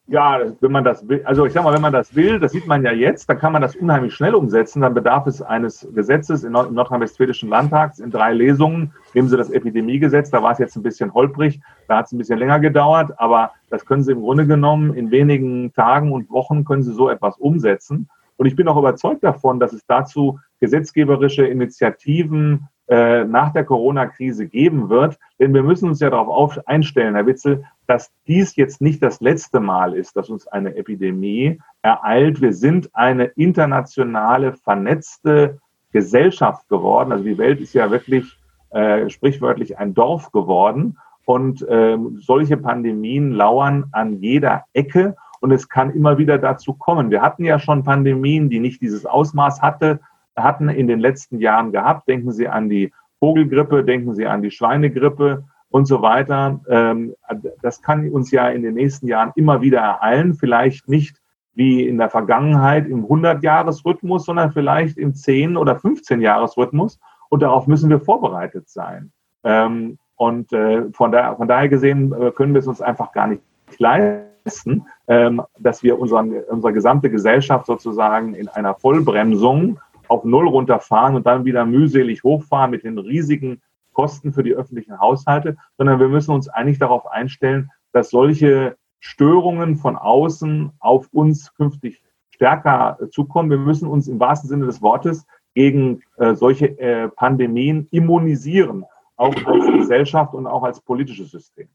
Ja, 0.10 0.39
wenn 0.62 0.72
man 0.72 0.86
das 0.86 1.06
will, 1.10 1.22
also 1.26 1.46
ich 1.46 1.52
sag 1.52 1.65
mal, 1.65 1.74
wenn 1.74 1.82
man 1.82 1.91
das 1.91 2.15
will, 2.15 2.39
das 2.39 2.54
sieht 2.54 2.65
man 2.65 2.82
ja 2.82 2.93
jetzt, 2.93 3.30
dann 3.30 3.39
kann 3.39 3.52
man 3.52 3.62
das 3.62 3.76
unheimlich 3.76 4.13
schnell 4.13 4.36
umsetzen. 4.36 4.82
Dann 4.82 4.93
bedarf 4.93 5.28
es 5.28 5.41
eines 5.41 5.86
Gesetzes 5.93 6.46
im 6.46 6.54
Nordrhein-Westfälischen 6.54 7.50
Landtag 7.50 8.00
in 8.00 8.10
drei 8.10 8.32
Lesungen. 8.32 8.93
Nehmen 9.13 9.28
Sie 9.28 9.36
das 9.36 9.50
Epidemiegesetz, 9.50 10.30
da 10.30 10.41
war 10.41 10.54
es 10.54 10.60
jetzt 10.60 10.78
ein 10.78 10.84
bisschen 10.84 11.13
holprig, 11.13 11.60
da 11.89 11.98
hat 11.98 12.06
es 12.06 12.13
ein 12.13 12.20
bisschen 12.20 12.39
länger 12.39 12.62
gedauert, 12.62 13.20
aber 13.20 13.52
das 13.70 13.86
können 13.86 14.02
Sie 14.02 14.13
im 14.13 14.22
Grunde 14.22 14.48
genommen 14.48 14.93
in 14.93 15.12
wenigen 15.12 15.74
Tagen 15.74 16.13
und 16.13 16.30
Wochen 16.30 16.63
können 16.63 16.84
Sie 16.84 16.93
so 16.93 17.10
etwas 17.10 17.38
umsetzen. 17.38 18.08
Und 18.38 18.46
ich 18.46 18.56
bin 18.56 18.70
auch 18.70 18.78
überzeugt 18.78 19.26
davon, 19.26 19.60
dass 19.60 19.74
es 19.74 19.86
dazu 19.88 20.39
gesetzgeberische 20.62 21.46
Initiativen 21.46 22.70
äh, 22.88 23.26
nach 23.26 23.54
der 23.54 23.65
Corona-Krise 23.65 24.47
geben 24.47 24.89
wird. 24.89 25.17
Denn 25.39 25.54
wir 25.54 25.63
müssen 25.63 25.89
uns 25.89 26.00
ja 26.00 26.10
darauf 26.10 26.60
einstellen, 26.67 27.15
Herr 27.15 27.26
Witzel, 27.26 27.65
dass 27.86 28.12
dies 28.28 28.56
jetzt 28.56 28.82
nicht 28.82 29.02
das 29.02 29.21
letzte 29.21 29.60
Mal 29.60 29.93
ist, 29.93 30.15
dass 30.15 30.30
uns 30.30 30.47
eine 30.47 30.76
Epidemie 30.76 31.60
ereilt. 31.82 32.41
Wir 32.41 32.54
sind 32.54 32.89
eine 32.93 33.26
internationale, 33.26 34.54
vernetzte 34.54 35.60
Gesellschaft 35.91 36.67
geworden. 36.69 37.12
Also 37.12 37.23
die 37.23 37.38
Welt 37.38 37.62
ist 37.62 37.73
ja 37.73 37.91
wirklich 37.91 38.38
äh, 38.71 39.10
sprichwörtlich 39.10 39.78
ein 39.78 39.93
Dorf 39.93 40.32
geworden. 40.32 40.97
Und 41.26 41.65
ähm, 41.69 42.19
solche 42.21 42.56
Pandemien 42.56 43.32
lauern 43.32 43.88
an 43.91 44.21
jeder 44.21 44.63
Ecke 44.73 45.15
und 45.39 45.52
es 45.52 45.69
kann 45.69 45.91
immer 45.91 46.17
wieder 46.17 46.38
dazu 46.38 46.73
kommen. 46.73 47.12
Wir 47.12 47.21
hatten 47.21 47.43
ja 47.43 47.60
schon 47.60 47.84
Pandemien, 47.84 48.50
die 48.50 48.60
nicht 48.60 48.82
dieses 48.82 49.06
Ausmaß 49.06 49.62
hatte, 49.62 50.00
hatten 50.38 50.69
in 50.69 50.88
den 50.88 51.00
letzten 51.00 51.39
Jahren 51.39 51.71
gehabt. 51.71 52.08
Denken 52.08 52.32
Sie 52.32 52.47
an 52.47 52.69
die 52.69 52.93
Vogelgrippe, 53.19 53.84
denken 53.84 54.13
Sie 54.13 54.26
an 54.26 54.41
die 54.41 54.52
Schweinegrippe 54.52 55.43
und 55.69 55.86
so 55.86 56.02
weiter. 56.02 56.60
Ähm, 56.69 57.15
das 57.62 57.82
kann 57.82 58.10
uns 58.10 58.32
ja 58.32 58.50
in 58.50 58.62
den 58.62 58.76
nächsten 58.76 59.08
Jahren 59.08 59.32
immer 59.36 59.62
wieder 59.62 59.80
ereilen. 59.80 60.36
Vielleicht 60.36 60.88
nicht 60.88 61.17
wie 61.54 61.88
in 61.88 61.97
der 61.97 62.10
Vergangenheit 62.10 62.88
im 62.88 63.06
100-Jahres-Rhythmus, 63.08 64.26
sondern 64.26 64.52
vielleicht 64.52 64.97
im 64.97 65.13
10- 65.13 65.58
oder 65.58 65.76
15-Jahres-Rhythmus. 65.78 67.00
Und 67.30 67.41
darauf 67.41 67.67
müssen 67.67 67.89
wir 67.89 68.00
vorbereitet 68.00 68.69
sein. 68.69 69.12
Ähm, 69.43 69.97
und 70.15 70.54
äh, 70.54 70.91
von, 70.91 71.12
da, 71.12 71.36
von 71.36 71.47
daher 71.47 71.67
gesehen 71.67 72.13
äh, 72.13 72.32
können 72.32 72.54
wir 72.54 72.60
es 72.60 72.67
uns 72.67 72.82
einfach 72.82 73.12
gar 73.12 73.28
nicht 73.28 73.41
leisten, 73.78 74.86
ähm, 75.08 75.41
dass 75.60 75.84
wir 75.84 76.00
unseren, 76.00 76.32
unsere 76.50 76.73
gesamte 76.73 77.10
Gesellschaft 77.10 77.65
sozusagen 77.65 78.34
in 78.34 78.47
einer 78.47 78.76
Vollbremsung 78.76 79.80
auf 80.10 80.24
Null 80.24 80.48
runterfahren 80.48 81.15
und 81.15 81.26
dann 81.26 81.46
wieder 81.46 81.65
mühselig 81.65 82.24
hochfahren 82.24 82.72
mit 82.72 82.84
den 82.84 82.98
riesigen 82.98 83.62
Kosten 83.93 84.32
für 84.32 84.43
die 84.43 84.54
öffentlichen 84.54 85.00
Haushalte, 85.00 85.58
sondern 85.78 86.00
wir 86.00 86.08
müssen 86.08 86.32
uns 86.32 86.48
eigentlich 86.50 86.80
darauf 86.80 87.08
einstellen, 87.08 87.72
dass 87.93 88.10
solche 88.10 88.76
Störungen 89.00 89.76
von 89.76 89.96
außen 89.96 90.72
auf 90.80 91.08
uns 91.12 91.54
künftig 91.56 92.02
stärker 92.30 92.98
zukommen. 93.12 93.50
Wir 93.50 93.58
müssen 93.58 93.88
uns 93.88 94.08
im 94.08 94.20
wahrsten 94.20 94.50
Sinne 94.50 94.65
des 94.65 94.82
Wortes 94.82 95.26
gegen 95.56 96.02
äh, 96.17 96.36
solche 96.36 96.80
äh, 96.80 97.10
Pandemien 97.10 97.88
immunisieren 97.89 98.86
auch 99.15 99.36
als 99.46 99.65
Gesellschaft 99.65 100.34
und 100.36 100.46
auch 100.46 100.63
als 100.63 100.80
politisches 100.80 101.32
System. 101.32 101.67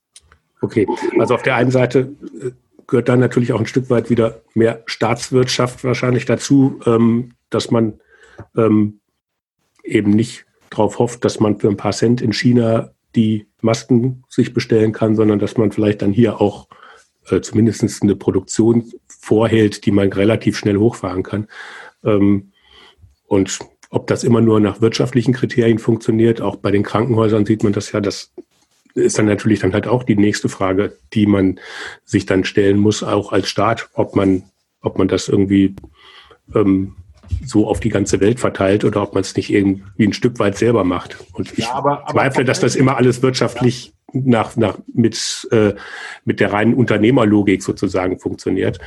Okay, 0.61 0.87
also 1.19 1.35
auf 1.35 1.43
der 1.43 1.57
einen 1.57 1.73
Seite 1.73 2.15
äh, 2.41 2.53
gehört 2.87 3.09
dann 3.09 3.19
natürlich 3.19 3.53
auch 3.53 3.59
ein 3.59 3.67
Stück 3.67 3.91
weit 3.91 4.11
wieder 4.11 4.43
mehr 4.55 4.83
Staatswirtschaft 4.87 5.83
wahrscheinlich 5.83 6.25
dazu, 6.25 6.79
ähm, 6.87 7.33
dass 7.51 7.71
man 7.71 7.95
ähm, 8.57 9.01
eben 9.85 10.11
nicht 10.11 10.47
darauf 10.71 10.99
hofft, 10.99 11.25
dass 11.25 11.41
man 11.41 11.59
für 11.59 11.69
ein 11.69 11.77
paar 11.77 11.93
Cent 11.93 12.21
in 12.21 12.33
China 12.33 12.93
die 13.15 13.47
Masken 13.61 14.25
sich 14.29 14.55
bestellen 14.55 14.93
kann, 14.93 15.15
sondern 15.17 15.39
dass 15.39 15.57
man 15.57 15.71
vielleicht 15.71 16.03
dann 16.03 16.13
hier 16.13 16.41
auch 16.41 16.69
äh, 17.29 17.41
zumindest 17.41 18.03
eine 18.03 18.17
Produktion 18.17 18.91
vorhält, 19.07 19.85
die 19.87 19.91
man 19.91 20.13
relativ 20.13 20.57
schnell 20.57 20.79
hochfahren 20.79 21.23
kann. 21.23 21.47
Ähm, 22.05 22.53
und 23.27 23.59
ob 23.91 24.07
das 24.07 24.25
immer 24.25 24.41
nur 24.41 24.61
nach 24.61 24.81
wirtschaftlichen 24.81 25.35
Kriterien 25.35 25.79
funktioniert, 25.79 26.41
auch 26.41 26.57
bei 26.57 26.71
den 26.71 26.83
Krankenhäusern 26.83 27.45
sieht 27.45 27.63
man 27.63 27.73
das 27.73 27.93
ja, 27.93 28.01
das 28.01 28.33
ist 28.95 29.19
dann 29.19 29.27
natürlich 29.27 29.61
dann 29.61 29.73
halt 29.73 29.87
auch 29.87 30.03
die 30.03 30.17
nächste 30.17 30.49
Frage, 30.49 30.99
die 31.13 31.27
man 31.27 31.61
sich 32.05 32.27
dann 32.27 32.45
stellen 32.45 32.79
muss, 32.79 33.03
auch 33.03 33.33
als 33.33 33.49
Staat, 33.49 33.89
ob 33.95 34.17
man, 34.17 34.45
ob 34.81 34.99
man 34.99 35.09
das 35.09 35.29
irgendwie 35.29 35.77
ähm, 36.55 36.97
so 37.45 37.69
auf 37.69 37.81
die 37.81 37.89
ganze 37.89 38.21
Welt 38.21 38.41
verteilt 38.41 38.85
oder 38.85 39.03
ob 39.03 39.15
man 39.15 39.23
es 39.23 39.37
nicht 39.37 39.53
irgendwie 39.53 40.07
ein 40.07 40.13
Stück 40.13 40.39
weit 40.39 40.57
selber 40.57 40.85
macht. 40.85 41.19
Und 41.33 41.53
ich 41.53 41.67
ja, 41.67 41.75
aber, 41.75 42.03
aber 42.03 42.13
zweifle, 42.13 42.45
dass 42.45 42.61
das 42.61 42.77
immer 42.77 42.97
alles 42.97 43.23
wirtschaftlich 43.23 43.93
ja. 44.13 44.21
nach, 44.25 44.57
nach, 44.57 44.79
mit, 44.93 45.49
äh, 45.51 45.75
mit 46.25 46.41
der 46.41 46.53
reinen 46.53 46.75
Unternehmerlogik 46.75 47.63
sozusagen 47.63 48.19
funktioniert. 48.19 48.79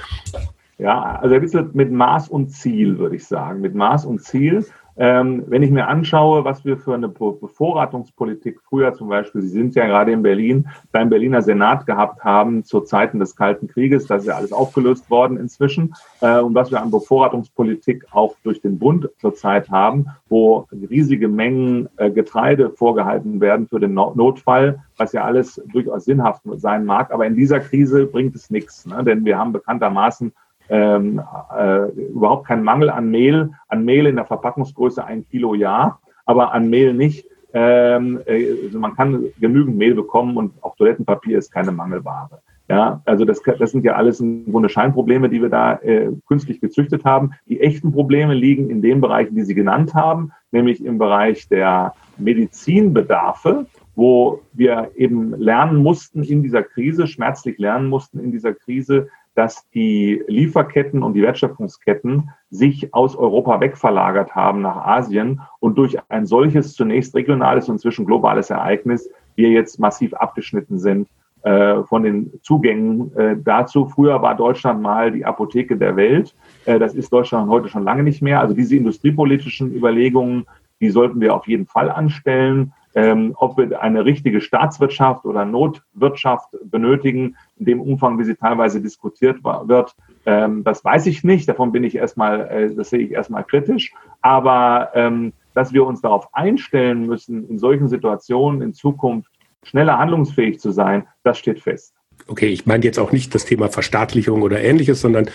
Ja, 0.77 1.19
also 1.21 1.35
ein 1.35 1.41
bisschen 1.41 1.69
mit 1.73 1.91
Maß 1.91 2.29
und 2.29 2.49
Ziel, 2.49 2.97
würde 2.97 3.15
ich 3.15 3.25
sagen. 3.25 3.61
Mit 3.61 3.75
Maß 3.75 4.05
und 4.05 4.21
Ziel. 4.21 4.65
Ähm, 4.97 5.43
wenn 5.47 5.61
ich 5.61 5.71
mir 5.71 5.87
anschaue, 5.87 6.45
was 6.45 6.63
wir 6.63 6.77
für 6.77 6.93
eine 6.93 7.09
Bevorratungspolitik 7.09 8.61
früher 8.61 8.93
zum 8.93 9.09
Beispiel, 9.09 9.41
Sie 9.41 9.49
sind 9.49 9.75
ja 9.75 9.85
gerade 9.87 10.13
in 10.13 10.21
Berlin, 10.21 10.69
beim 10.91 11.09
Berliner 11.09 11.41
Senat 11.41 11.85
gehabt 11.85 12.23
haben 12.23 12.63
zu 12.63 12.81
Zeiten 12.81 13.19
des 13.19 13.35
Kalten 13.35 13.67
Krieges, 13.67 14.07
das 14.07 14.21
ist 14.21 14.27
ja 14.27 14.35
alles 14.35 14.53
aufgelöst 14.53 15.09
worden 15.09 15.37
inzwischen, 15.37 15.93
äh, 16.21 16.39
und 16.39 16.55
was 16.55 16.71
wir 16.71 16.81
an 16.81 16.91
Bevorratungspolitik 16.91 18.05
auch 18.11 18.35
durch 18.43 18.61
den 18.61 18.79
Bund 18.79 19.09
zurzeit 19.19 19.69
haben, 19.69 20.07
wo 20.29 20.67
riesige 20.89 21.27
Mengen 21.27 21.89
äh, 21.97 22.09
Getreide 22.09 22.69
vorgehalten 22.69 23.41
werden 23.41 23.67
für 23.67 23.79
den 23.79 23.93
no 23.93 24.13
Notfall, 24.15 24.79
was 24.97 25.11
ja 25.11 25.25
alles 25.25 25.61
durchaus 25.73 26.05
sinnhaft 26.05 26.41
sein 26.55 26.85
mag. 26.85 27.11
Aber 27.11 27.25
in 27.25 27.35
dieser 27.35 27.59
Krise 27.59 28.05
bringt 28.05 28.35
es 28.35 28.49
nichts, 28.49 28.85
ne? 28.85 29.03
denn 29.03 29.25
wir 29.25 29.37
haben 29.37 29.51
bekanntermaßen 29.51 30.31
ähm, 30.69 31.21
äh, 31.55 31.89
überhaupt 31.91 32.47
keinen 32.47 32.63
Mangel 32.63 32.89
an 32.89 33.09
Mehl, 33.09 33.51
an 33.67 33.85
Mehl 33.85 34.05
in 34.05 34.15
der 34.15 34.25
Verpackungsgröße 34.25 35.03
ein 35.03 35.25
Kilo 35.25 35.53
ja, 35.53 35.99
aber 36.25 36.53
an 36.53 36.69
Mehl 36.69 36.93
nicht. 36.93 37.25
Ähm, 37.53 38.19
äh, 38.25 38.65
also 38.65 38.79
man 38.79 38.95
kann 38.95 39.25
genügend 39.39 39.77
Mehl 39.77 39.95
bekommen 39.95 40.37
und 40.37 40.53
auch 40.61 40.75
Toilettenpapier 40.75 41.37
ist 41.37 41.51
keine 41.51 41.71
Mangelware. 41.71 42.41
Ja, 42.67 43.01
also 43.05 43.25
das, 43.25 43.41
das 43.59 43.71
sind 43.71 43.85
ja 43.85 43.93
alles 43.93 44.19
im 44.19 44.51
Grunde 44.51 44.69
Scheinprobleme, 44.69 45.29
die 45.29 45.41
wir 45.41 45.49
da 45.49 45.75
äh, 45.75 46.11
künstlich 46.27 46.59
gezüchtet 46.59 47.05
haben. 47.05 47.31
Die 47.47 47.61
echten 47.61 47.91
Probleme 47.91 48.33
liegen 48.33 48.71
in 48.71 48.81
den 48.81 49.01
Bereichen, 49.01 49.35
die 49.35 49.43
Sie 49.43 49.53
genannt 49.53 49.93
haben, 49.93 50.31
nämlich 50.51 50.83
im 50.83 50.97
Bereich 50.97 51.47
der 51.47 51.93
Medizinbedarfe, 52.17 53.67
wo 53.95 54.41
wir 54.53 54.91
eben 54.95 55.39
lernen 55.39 55.77
mussten 55.77 56.23
in 56.23 56.41
dieser 56.41 56.63
Krise, 56.63 57.05
schmerzlich 57.05 57.59
lernen 57.59 57.87
mussten 57.87 58.19
in 58.19 58.31
dieser 58.31 58.53
Krise, 58.53 59.09
dass 59.35 59.69
die 59.71 60.23
Lieferketten 60.27 61.03
und 61.03 61.13
die 61.13 61.21
Wertschöpfungsketten 61.21 62.31
sich 62.49 62.93
aus 62.93 63.15
Europa 63.15 63.59
wegverlagert 63.59 64.33
haben 64.33 64.61
nach 64.61 64.77
Asien 64.77 65.41
und 65.59 65.77
durch 65.77 65.97
ein 66.09 66.25
solches 66.25 66.73
zunächst 66.73 67.13
regionales 67.15 67.67
und 67.67 67.75
inzwischen 67.75 68.05
globales 68.05 68.49
Ereignis 68.49 69.09
wir 69.35 69.49
jetzt 69.49 69.79
massiv 69.79 70.13
abgeschnitten 70.13 70.79
sind 70.79 71.09
äh, 71.43 71.83
von 71.83 72.03
den 72.03 72.31
Zugängen 72.41 73.15
äh, 73.15 73.35
dazu. 73.37 73.85
Früher 73.87 74.21
war 74.21 74.35
Deutschland 74.35 74.81
mal 74.81 75.11
die 75.11 75.25
Apotheke 75.25 75.77
der 75.77 75.95
Welt. 75.97 76.33
Äh, 76.65 76.79
das 76.79 76.95
ist 76.95 77.11
Deutschland 77.11 77.49
heute 77.49 77.67
schon 77.67 77.83
lange 77.83 78.03
nicht 78.03 78.21
mehr. 78.21 78.39
Also 78.39 78.55
diese 78.55 78.77
industriepolitischen 78.77 79.75
Überlegungen, 79.75 80.45
die 80.79 80.89
sollten 80.89 81.19
wir 81.19 81.35
auf 81.35 81.47
jeden 81.47 81.65
Fall 81.65 81.91
anstellen 81.91 82.73
ähm, 82.95 83.35
ob 83.37 83.57
wir 83.57 83.81
eine 83.81 84.05
richtige 84.05 84.39
Staatswirtschaft 84.39 85.25
oder 85.25 85.43
Notwirtschaft 85.43 86.49
benötigen, 86.63 87.35
in 87.57 87.65
dem 87.65 87.81
Umfang, 87.81 88.17
wie 88.17 88.23
sie 88.23 88.35
teilweise 88.35 88.81
diskutiert 88.81 89.43
wird, 89.43 89.95
ähm, 90.25 90.63
das 90.63 90.83
weiß 90.83 91.05
ich 91.07 91.23
nicht. 91.23 91.47
Davon 91.47 91.73
bin 91.73 91.83
ich 91.83 91.95
erstmal, 91.95 92.47
äh, 92.47 92.73
das 92.73 92.89
sehe 92.89 92.99
ich 92.99 93.11
erstmal 93.11 93.43
kritisch. 93.43 93.93
Aber 94.21 94.91
ähm, 94.95 95.33
dass 95.53 95.73
wir 95.73 95.85
uns 95.85 96.01
darauf 96.01 96.33
einstellen 96.33 97.05
müssen, 97.05 97.47
in 97.49 97.59
solchen 97.59 97.89
Situationen 97.89 98.61
in 98.61 98.73
Zukunft 98.73 99.29
schneller 99.63 99.97
handlungsfähig 99.97 100.59
zu 100.59 100.71
sein, 100.71 101.07
das 101.23 101.37
steht 101.37 101.59
fest. 101.59 101.93
Okay, 102.27 102.47
ich 102.47 102.65
meine 102.65 102.83
jetzt 102.85 102.97
auch 102.97 103.11
nicht 103.11 103.35
das 103.35 103.45
Thema 103.45 103.67
Verstaatlichung 103.67 104.41
oder 104.41 104.61
ähnliches, 104.61 105.01
sondern 105.01 105.29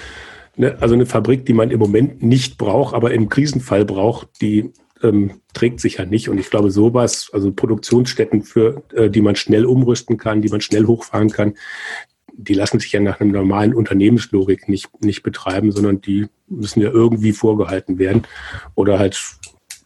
ne, 0.56 0.76
also 0.80 0.94
eine 0.94 1.06
Fabrik, 1.06 1.44
die 1.44 1.52
man 1.52 1.70
im 1.70 1.78
Moment 1.78 2.22
nicht 2.22 2.58
braucht, 2.58 2.94
aber 2.94 3.12
im 3.12 3.28
Krisenfall 3.28 3.84
braucht, 3.84 4.40
die 4.40 4.72
ähm, 5.02 5.40
trägt 5.52 5.80
sich 5.80 5.96
ja 5.96 6.04
nicht. 6.04 6.28
Und 6.28 6.38
ich 6.38 6.50
glaube, 6.50 6.70
sowas, 6.70 7.30
also 7.32 7.52
Produktionsstätten, 7.52 8.42
für 8.42 8.82
äh, 8.92 9.10
die 9.10 9.20
man 9.20 9.36
schnell 9.36 9.66
umrüsten 9.66 10.16
kann, 10.16 10.42
die 10.42 10.48
man 10.48 10.60
schnell 10.60 10.86
hochfahren 10.86 11.30
kann, 11.30 11.54
die 12.32 12.54
lassen 12.54 12.80
sich 12.80 12.92
ja 12.92 13.00
nach 13.00 13.20
einer 13.20 13.32
normalen 13.32 13.74
Unternehmenslogik 13.74 14.68
nicht, 14.68 14.88
nicht 15.02 15.22
betreiben, 15.22 15.72
sondern 15.72 16.00
die 16.00 16.26
müssen 16.48 16.80
ja 16.80 16.90
irgendwie 16.90 17.32
vorgehalten 17.32 17.98
werden. 17.98 18.22
Oder 18.74 18.98
halt 18.98 19.20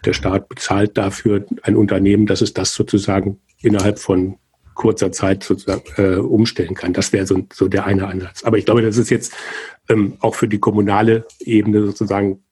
der 0.05 0.12
Staat 0.12 0.48
bezahlt 0.48 0.96
dafür 0.96 1.46
ein 1.62 1.77
Unternehmen, 1.77 2.27
dass 2.27 2.42
es 2.42 2.53
das 2.53 2.74
sozusagen 2.74 3.40
innerhalb 3.61 3.98
von 3.98 4.37
kurzer 4.74 5.12
Zeit 5.12 5.42
sozusagen 5.44 5.83
äh, 5.96 6.16
umstellen 6.16 6.74
kann. 6.74 6.92
Das 6.92 7.12
wäre 7.12 7.27
so, 7.27 7.46
so 7.53 7.68
der 7.68 7.87
eine 7.87 8.09
Ansatz. 8.09 8.44
Aber 8.44 8.59
ich 8.59 8.64
glaube, 8.64 8.83
das 8.83 8.96
ist 8.96 9.11
jetzt 9.11 9.33
ähm, 9.88 10.14
auch 10.20 10.35
für 10.35 10.48
die 10.48 10.59
kommunale 10.59 11.27
Ebene 11.40 11.87
sozusagen 11.87 12.42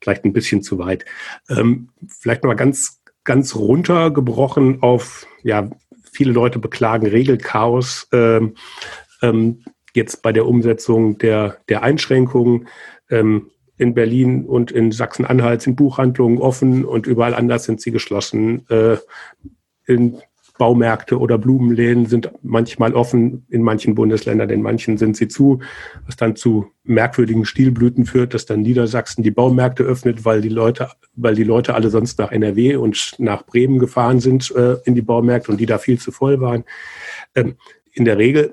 vielleicht 0.00 0.24
ein 0.24 0.32
bisschen 0.32 0.62
zu 0.62 0.78
weit. 0.78 1.04
Ähm, 1.48 1.90
vielleicht 2.08 2.44
mal 2.44 2.54
ganz, 2.54 3.00
ganz 3.24 3.54
runtergebrochen 3.54 4.82
auf, 4.82 5.26
ja, 5.42 5.70
viele 6.10 6.32
Leute 6.32 6.58
beklagen 6.58 7.06
Regelchaos. 7.06 8.08
Ähm, 8.12 8.54
ähm, 9.22 9.64
jetzt 9.94 10.22
bei 10.22 10.32
der 10.32 10.46
Umsetzung 10.46 11.18
der, 11.18 11.58
der 11.68 11.82
Einschränkungen. 11.82 12.68
Ähm, 13.10 13.50
in 13.78 13.94
Berlin 13.94 14.44
und 14.44 14.72
in 14.72 14.90
Sachsen-Anhalt 14.90 15.62
sind 15.62 15.76
Buchhandlungen 15.76 16.38
offen 16.38 16.84
und 16.84 17.06
überall 17.06 17.34
anders 17.34 17.64
sind 17.64 17.80
sie 17.80 17.92
geschlossen. 17.92 18.68
Äh, 18.68 18.96
in 19.86 20.20
Baumärkte 20.58 21.18
oder 21.18 21.38
Blumenläden 21.38 22.06
sind 22.06 22.30
manchmal 22.42 22.94
offen 22.94 23.46
in 23.48 23.62
manchen 23.62 23.94
Bundesländern, 23.94 24.50
in 24.50 24.60
manchen 24.60 24.98
sind 24.98 25.16
sie 25.16 25.28
zu, 25.28 25.60
was 26.04 26.16
dann 26.16 26.36
zu 26.36 26.66
merkwürdigen 26.84 27.44
Stilblüten 27.44 28.04
führt, 28.04 28.34
dass 28.34 28.44
dann 28.44 28.62
Niedersachsen 28.62 29.22
die 29.22 29.30
Baumärkte 29.30 29.84
öffnet, 29.84 30.24
weil 30.24 30.40
die 30.40 30.48
Leute, 30.48 30.88
weil 31.14 31.34
die 31.34 31.44
Leute 31.44 31.74
alle 31.74 31.90
sonst 31.90 32.18
nach 32.18 32.32
NRW 32.32 32.76
und 32.76 33.14
nach 33.18 33.46
Bremen 33.46 33.78
gefahren 33.78 34.20
sind 34.20 34.50
äh, 34.54 34.76
in 34.84 34.94
die 34.94 35.02
Baumärkte 35.02 35.52
und 35.52 35.58
die 35.58 35.66
da 35.66 35.78
viel 35.78 35.98
zu 35.98 36.12
voll 36.12 36.40
waren. 36.40 36.64
Ähm, 37.34 37.54
in 37.92 38.04
der 38.04 38.18
Regel 38.18 38.52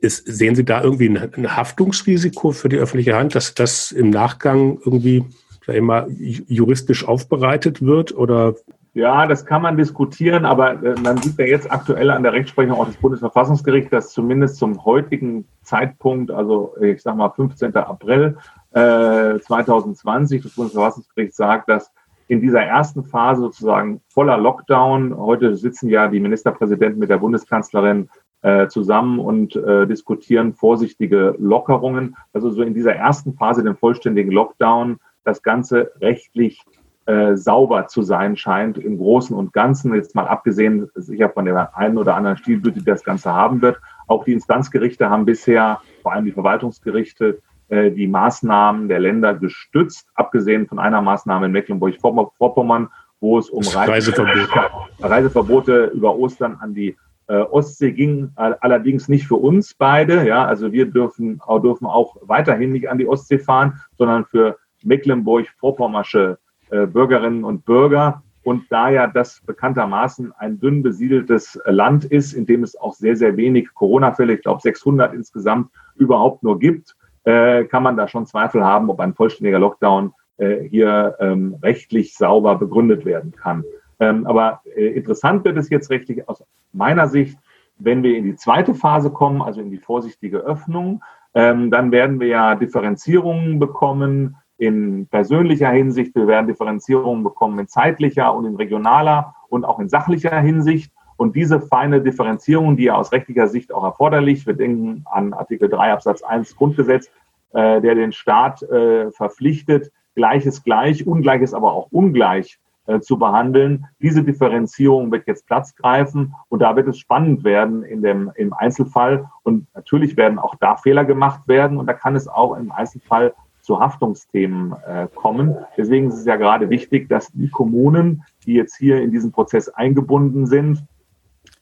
ist, 0.00 0.26
sehen 0.26 0.54
Sie 0.54 0.64
da 0.64 0.82
irgendwie 0.82 1.08
ein, 1.08 1.34
ein 1.34 1.56
Haftungsrisiko 1.56 2.52
für 2.52 2.68
die 2.68 2.76
öffentliche 2.76 3.16
Hand, 3.16 3.34
dass 3.34 3.54
das 3.54 3.90
im 3.92 4.10
Nachgang 4.10 4.78
irgendwie 4.84 5.24
immer 5.66 6.06
juristisch 6.08 7.06
aufbereitet 7.06 7.82
wird 7.82 8.16
oder 8.16 8.54
ja, 8.94 9.26
das 9.26 9.44
kann 9.44 9.62
man 9.62 9.76
diskutieren, 9.76 10.44
aber 10.44 10.82
äh, 10.82 10.94
man 11.00 11.18
sieht 11.18 11.38
ja 11.38 11.46
jetzt 11.46 11.70
aktuell 11.70 12.10
an 12.10 12.22
der 12.22 12.32
Rechtsprechung 12.32 12.78
auch 12.78 12.86
des 12.86 12.96
Bundesverfassungsgerichts, 12.96 13.90
dass 13.90 14.12
zumindest 14.12 14.56
zum 14.56 14.84
heutigen 14.84 15.46
Zeitpunkt, 15.62 16.30
also 16.30 16.74
ich 16.80 17.02
sage 17.02 17.16
mal 17.16 17.30
15. 17.30 17.76
April 17.76 18.36
äh, 18.72 19.38
2020, 19.38 20.42
das 20.42 20.54
Bundesverfassungsgericht 20.54 21.34
sagt, 21.34 21.68
dass 21.68 21.92
in 22.28 22.40
dieser 22.40 22.62
ersten 22.62 23.04
Phase 23.04 23.40
sozusagen 23.40 24.00
voller 24.08 24.36
Lockdown, 24.36 25.16
heute 25.16 25.56
sitzen 25.56 25.88
ja 25.88 26.08
die 26.08 26.20
Ministerpräsidenten 26.20 26.98
mit 26.98 27.10
der 27.10 27.18
Bundeskanzlerin 27.18 28.10
äh, 28.42 28.68
zusammen 28.68 29.18
und 29.18 29.56
äh, 29.56 29.86
diskutieren 29.86 30.54
vorsichtige 30.54 31.34
Lockerungen. 31.38 32.16
Also 32.32 32.50
so 32.50 32.62
in 32.62 32.74
dieser 32.74 32.94
ersten 32.94 33.34
Phase, 33.34 33.64
dem 33.64 33.76
vollständigen 33.76 34.30
Lockdown, 34.30 34.98
das 35.24 35.42
Ganze 35.42 35.92
rechtlich 36.00 36.62
äh, 37.08 37.38
sauber 37.38 37.86
zu 37.86 38.02
sein 38.02 38.36
scheint 38.36 38.76
im 38.76 38.98
Großen 38.98 39.34
und 39.34 39.54
Ganzen. 39.54 39.94
Jetzt 39.94 40.14
mal 40.14 40.26
abgesehen 40.26 40.90
sicher 40.94 41.30
von 41.30 41.46
der 41.46 41.74
einen 41.74 41.96
oder 41.96 42.14
anderen 42.14 42.36
Stilblüte, 42.36 42.80
die 42.80 42.84
das 42.84 43.02
Ganze 43.02 43.32
haben 43.32 43.62
wird. 43.62 43.80
Auch 44.08 44.24
die 44.24 44.34
Instanzgerichte 44.34 45.08
haben 45.08 45.24
bisher, 45.24 45.80
vor 46.02 46.12
allem 46.12 46.26
die 46.26 46.32
Verwaltungsgerichte, 46.32 47.40
äh, 47.70 47.90
die 47.90 48.06
Maßnahmen 48.06 48.88
der 48.88 49.00
Länder 49.00 49.32
gestützt, 49.32 50.06
abgesehen 50.16 50.66
von 50.66 50.78
einer 50.78 51.00
Maßnahme 51.00 51.46
in 51.46 51.52
Mecklenburg-Vorpommern, 51.52 52.90
wo 53.20 53.38
es 53.38 53.48
um 53.48 53.62
Reiseverbote, 53.62 54.70
Reiseverbote 55.00 55.84
über 55.94 56.14
Ostern 56.14 56.58
an 56.60 56.74
die 56.74 56.94
äh, 57.28 57.38
Ostsee 57.38 57.92
ging, 57.92 58.32
allerdings 58.36 59.08
nicht 59.08 59.26
für 59.26 59.36
uns 59.36 59.72
beide. 59.72 60.26
Ja, 60.26 60.44
also 60.44 60.72
wir 60.72 60.84
dürfen, 60.84 61.40
dürfen 61.62 61.86
auch 61.86 62.16
weiterhin 62.20 62.72
nicht 62.72 62.90
an 62.90 62.98
die 62.98 63.08
Ostsee 63.08 63.38
fahren, 63.38 63.80
sondern 63.96 64.26
für 64.26 64.58
Mecklenburg-Vorpommersche 64.82 66.36
äh, 66.70 66.86
Bürgerinnen 66.86 67.44
und 67.44 67.64
Bürger. 67.64 68.22
Und 68.42 68.64
da 68.70 68.88
ja 68.88 69.06
das 69.06 69.42
bekanntermaßen 69.44 70.32
ein 70.38 70.58
dünn 70.58 70.82
besiedeltes 70.82 71.60
Land 71.66 72.04
ist, 72.06 72.32
in 72.32 72.46
dem 72.46 72.62
es 72.62 72.76
auch 72.76 72.94
sehr, 72.94 73.16
sehr 73.16 73.36
wenig 73.36 73.74
Corona-Fälle, 73.74 74.34
ich 74.34 74.42
glaube 74.42 74.62
600 74.62 75.12
insgesamt, 75.12 75.70
überhaupt 75.96 76.42
nur 76.42 76.58
gibt, 76.58 76.96
äh, 77.24 77.64
kann 77.64 77.82
man 77.82 77.96
da 77.96 78.08
schon 78.08 78.26
Zweifel 78.26 78.64
haben, 78.64 78.88
ob 78.88 79.00
ein 79.00 79.14
vollständiger 79.14 79.58
Lockdown 79.58 80.14
äh, 80.38 80.62
hier 80.68 81.16
ähm, 81.20 81.56
rechtlich 81.62 82.14
sauber 82.14 82.56
begründet 82.56 83.04
werden 83.04 83.32
kann. 83.32 83.64
Ähm, 84.00 84.26
aber 84.26 84.62
interessant 84.76 85.44
wird 85.44 85.58
es 85.58 85.68
jetzt 85.68 85.90
rechtlich 85.90 86.28
aus 86.28 86.44
meiner 86.72 87.08
Sicht, 87.08 87.38
wenn 87.78 88.02
wir 88.02 88.16
in 88.16 88.24
die 88.24 88.36
zweite 88.36 88.74
Phase 88.74 89.10
kommen, 89.10 89.42
also 89.42 89.60
in 89.60 89.70
die 89.70 89.78
vorsichtige 89.78 90.38
Öffnung, 90.38 91.02
ähm, 91.34 91.70
dann 91.70 91.92
werden 91.92 92.20
wir 92.20 92.28
ja 92.28 92.54
Differenzierungen 92.54 93.58
bekommen 93.58 94.36
in 94.58 95.06
persönlicher 95.06 95.70
Hinsicht, 95.70 96.14
wir 96.14 96.26
werden 96.26 96.48
Differenzierungen 96.48 97.22
bekommen 97.22 97.58
in 97.58 97.68
zeitlicher 97.68 98.34
und 98.34 98.44
in 98.44 98.56
regionaler 98.56 99.34
und 99.48 99.64
auch 99.64 99.78
in 99.78 99.88
sachlicher 99.88 100.38
Hinsicht. 100.40 100.92
Und 101.16 101.34
diese 101.34 101.60
feine 101.60 102.00
Differenzierung, 102.00 102.76
die 102.76 102.84
ja 102.84 102.94
aus 102.94 103.12
rechtlicher 103.12 103.48
Sicht 103.48 103.72
auch 103.72 103.84
erforderlich, 103.84 104.46
wir 104.46 104.54
denken 104.54 105.04
an 105.10 105.32
Artikel 105.32 105.68
3 105.68 105.92
Absatz 105.92 106.22
1 106.22 106.56
Grundgesetz, 106.56 107.10
äh, 107.52 107.80
der 107.80 107.94
den 107.94 108.12
Staat 108.12 108.62
äh, 108.62 109.10
verpflichtet, 109.12 109.90
Gleiches 110.14 110.64
gleich, 110.64 111.06
Ungleiches 111.06 111.54
aber 111.54 111.72
auch 111.72 111.88
ungleich 111.90 112.58
äh, 112.86 113.00
zu 113.00 113.18
behandeln. 113.18 113.86
Diese 114.00 114.24
Differenzierung 114.24 115.12
wird 115.12 115.26
jetzt 115.26 115.46
Platz 115.46 115.76
greifen 115.76 116.34
und 116.48 116.60
da 116.60 116.74
wird 116.74 116.88
es 116.88 116.98
spannend 116.98 117.44
werden 117.44 117.84
in 117.84 118.02
dem, 118.02 118.32
im 118.34 118.52
Einzelfall. 118.52 119.28
Und 119.44 119.66
natürlich 119.74 120.16
werden 120.16 120.38
auch 120.38 120.56
da 120.56 120.76
Fehler 120.76 121.04
gemacht 121.04 121.46
werden 121.46 121.78
und 121.78 121.86
da 121.86 121.92
kann 121.92 122.16
es 122.16 122.26
auch 122.26 122.56
im 122.56 122.72
Einzelfall 122.72 123.34
zu 123.68 123.80
Haftungsthemen 123.80 124.72
äh, 124.86 125.08
kommen. 125.14 125.54
Deswegen 125.76 126.08
ist 126.08 126.14
es 126.14 126.24
ja 126.24 126.36
gerade 126.36 126.70
wichtig, 126.70 127.06
dass 127.10 127.30
die 127.32 127.50
Kommunen, 127.50 128.24
die 128.46 128.54
jetzt 128.54 128.78
hier 128.78 129.02
in 129.02 129.10
diesen 129.10 129.30
Prozess 129.30 129.68
eingebunden 129.68 130.46
sind, 130.46 130.82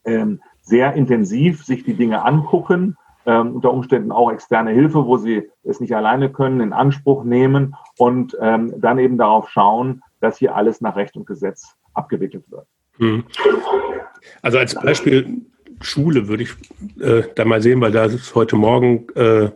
ähm, 0.04 0.40
sehr 0.62 0.92
intensiv 0.92 1.64
sich 1.64 1.82
die 1.82 1.94
Dinge 1.94 2.24
angucken, 2.24 2.96
ähm, 3.26 3.56
unter 3.56 3.72
Umständen 3.72 4.12
auch 4.12 4.30
externe 4.30 4.70
Hilfe, 4.70 5.04
wo 5.04 5.16
sie 5.16 5.50
es 5.64 5.80
nicht 5.80 5.96
alleine 5.96 6.30
können, 6.30 6.60
in 6.60 6.72
Anspruch 6.72 7.24
nehmen 7.24 7.74
und 7.98 8.36
ähm, 8.40 8.74
dann 8.78 9.00
eben 9.00 9.18
darauf 9.18 9.50
schauen, 9.50 10.00
dass 10.20 10.38
hier 10.38 10.54
alles 10.54 10.80
nach 10.80 10.94
Recht 10.94 11.16
und 11.16 11.26
Gesetz 11.26 11.74
abgewickelt 11.92 12.44
wird. 12.52 12.68
Hm. 12.98 13.24
Also 14.42 14.58
als 14.58 14.76
Beispiel 14.76 15.40
Schule 15.80 16.28
würde 16.28 16.44
ich 16.44 16.50
äh, 17.00 17.24
da 17.34 17.44
mal 17.44 17.60
sehen, 17.60 17.80
weil 17.80 17.90
da 17.90 18.04
ist 18.04 18.36
heute 18.36 18.54
Morgen 18.54 19.08
äh, 19.16 19.50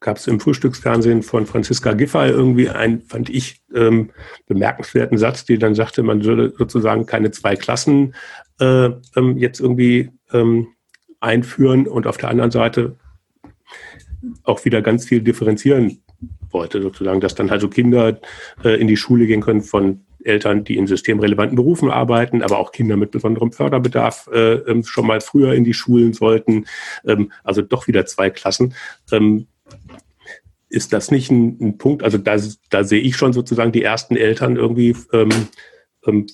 gab 0.00 0.16
es 0.16 0.26
im 0.26 0.40
Frühstücksfernsehen 0.40 1.22
von 1.22 1.46
Franziska 1.46 1.92
Giffey 1.92 2.28
irgendwie 2.28 2.70
einen, 2.70 3.02
fand 3.02 3.28
ich, 3.28 3.62
ähm, 3.74 4.10
bemerkenswerten 4.46 5.18
Satz, 5.18 5.44
die 5.44 5.58
dann 5.58 5.74
sagte, 5.74 6.02
man 6.02 6.24
würde 6.24 6.54
sozusagen 6.56 7.06
keine 7.06 7.30
zwei 7.30 7.56
Klassen 7.56 8.14
äh, 8.60 8.90
ähm, 9.16 9.36
jetzt 9.36 9.60
irgendwie 9.60 10.10
ähm, 10.32 10.68
einführen 11.20 11.86
und 11.86 12.06
auf 12.06 12.16
der 12.16 12.30
anderen 12.30 12.50
Seite 12.50 12.96
auch 14.42 14.64
wieder 14.64 14.82
ganz 14.82 15.06
viel 15.06 15.20
differenzieren 15.20 16.02
wollte, 16.50 16.82
sozusagen, 16.82 17.20
dass 17.20 17.34
dann 17.34 17.50
also 17.50 17.68
Kinder 17.68 18.20
äh, 18.64 18.80
in 18.80 18.86
die 18.86 18.96
Schule 18.96 19.26
gehen 19.26 19.42
können 19.42 19.62
von 19.62 20.04
Eltern, 20.24 20.64
die 20.64 20.76
in 20.76 20.86
systemrelevanten 20.86 21.56
Berufen 21.56 21.90
arbeiten, 21.90 22.42
aber 22.42 22.58
auch 22.58 22.72
Kinder 22.72 22.96
mit 22.96 23.10
besonderem 23.10 23.52
Förderbedarf 23.52 24.28
äh, 24.32 24.54
ähm, 24.54 24.82
schon 24.84 25.06
mal 25.06 25.20
früher 25.20 25.54
in 25.54 25.64
die 25.64 25.74
Schulen 25.74 26.12
sollten. 26.12 26.66
Ähm, 27.06 27.32
also 27.44 27.62
doch 27.62 27.86
wieder 27.86 28.06
zwei 28.06 28.30
Klassen. 28.30 28.74
Ähm, 29.12 29.46
ist 30.68 30.92
das 30.92 31.10
nicht 31.10 31.30
ein, 31.30 31.58
ein, 31.60 31.78
Punkt? 31.78 32.02
Also 32.02 32.18
da, 32.18 32.36
da 32.70 32.84
sehe 32.84 33.00
ich 33.00 33.16
schon 33.16 33.32
sozusagen 33.32 33.72
die 33.72 33.82
ersten 33.82 34.16
Eltern 34.16 34.56
irgendwie 34.56 34.94
ähm, 35.12 35.30
ähm, 36.06 36.26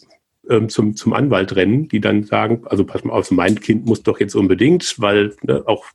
ähm, 0.49 0.69
zum, 0.69 0.97
zum 0.97 1.13
Anwalt 1.13 1.55
rennen, 1.57 1.89
die 1.89 2.01
dann 2.01 2.25
sagen, 2.25 2.63
also 2.67 2.85
pass 2.85 3.05
mal 3.05 3.13
auf, 3.13 3.31
mein 3.31 3.61
Kind 3.61 3.87
muss 3.87 4.03
doch 4.03 4.21
jetzt 4.21 4.35
unbedingt, 4.35 4.97
weil 4.99 5.35
ne, 5.43 5.63
auch, 5.67 5.87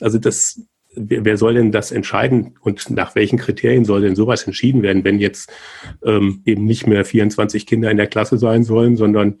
also 0.00 0.18
das, 0.18 0.62
wer, 0.94 1.24
wer 1.24 1.36
soll 1.36 1.54
denn 1.54 1.72
das 1.72 1.92
entscheiden 1.92 2.56
und 2.60 2.90
nach 2.90 3.14
welchen 3.14 3.38
Kriterien 3.38 3.84
soll 3.84 4.00
denn 4.00 4.16
sowas 4.16 4.44
entschieden 4.44 4.82
werden, 4.82 5.04
wenn 5.04 5.18
jetzt 5.18 5.52
ähm, 6.02 6.42
eben 6.44 6.64
nicht 6.64 6.86
mehr 6.86 7.04
24 7.04 7.66
Kinder 7.66 7.90
in 7.90 7.98
der 7.98 8.06
Klasse 8.06 8.38
sein 8.38 8.64
sollen, 8.64 8.96
sondern 8.96 9.38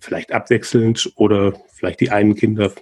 vielleicht 0.00 0.32
abwechselnd 0.32 1.12
oder 1.16 1.54
vielleicht 1.72 2.00
die 2.00 2.10
einen 2.10 2.34
Kinder, 2.34 2.72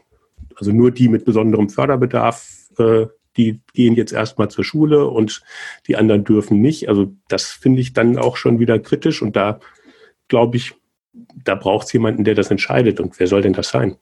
also 0.56 0.72
nur 0.72 0.90
die 0.90 1.08
mit 1.08 1.24
besonderem 1.24 1.68
Förderbedarf 1.68 2.68
äh, 2.78 3.06
die 3.40 3.60
gehen 3.72 3.94
jetzt 3.94 4.12
erstmal 4.12 4.50
zur 4.50 4.64
Schule 4.64 5.06
und 5.06 5.42
die 5.86 5.96
anderen 5.96 6.24
dürfen 6.24 6.60
nicht. 6.60 6.88
Also 6.88 7.12
das 7.28 7.46
finde 7.46 7.80
ich 7.80 7.92
dann 7.92 8.18
auch 8.18 8.36
schon 8.36 8.58
wieder 8.58 8.78
kritisch 8.78 9.22
und 9.22 9.34
da 9.36 9.60
glaube 10.28 10.56
ich, 10.56 10.74
da 11.44 11.54
braucht 11.54 11.86
es 11.86 11.92
jemanden, 11.92 12.24
der 12.24 12.34
das 12.34 12.50
entscheidet. 12.50 13.00
Und 13.00 13.18
wer 13.18 13.26
soll 13.26 13.42
denn 13.42 13.52
das 13.52 13.70
sein? 13.70 13.96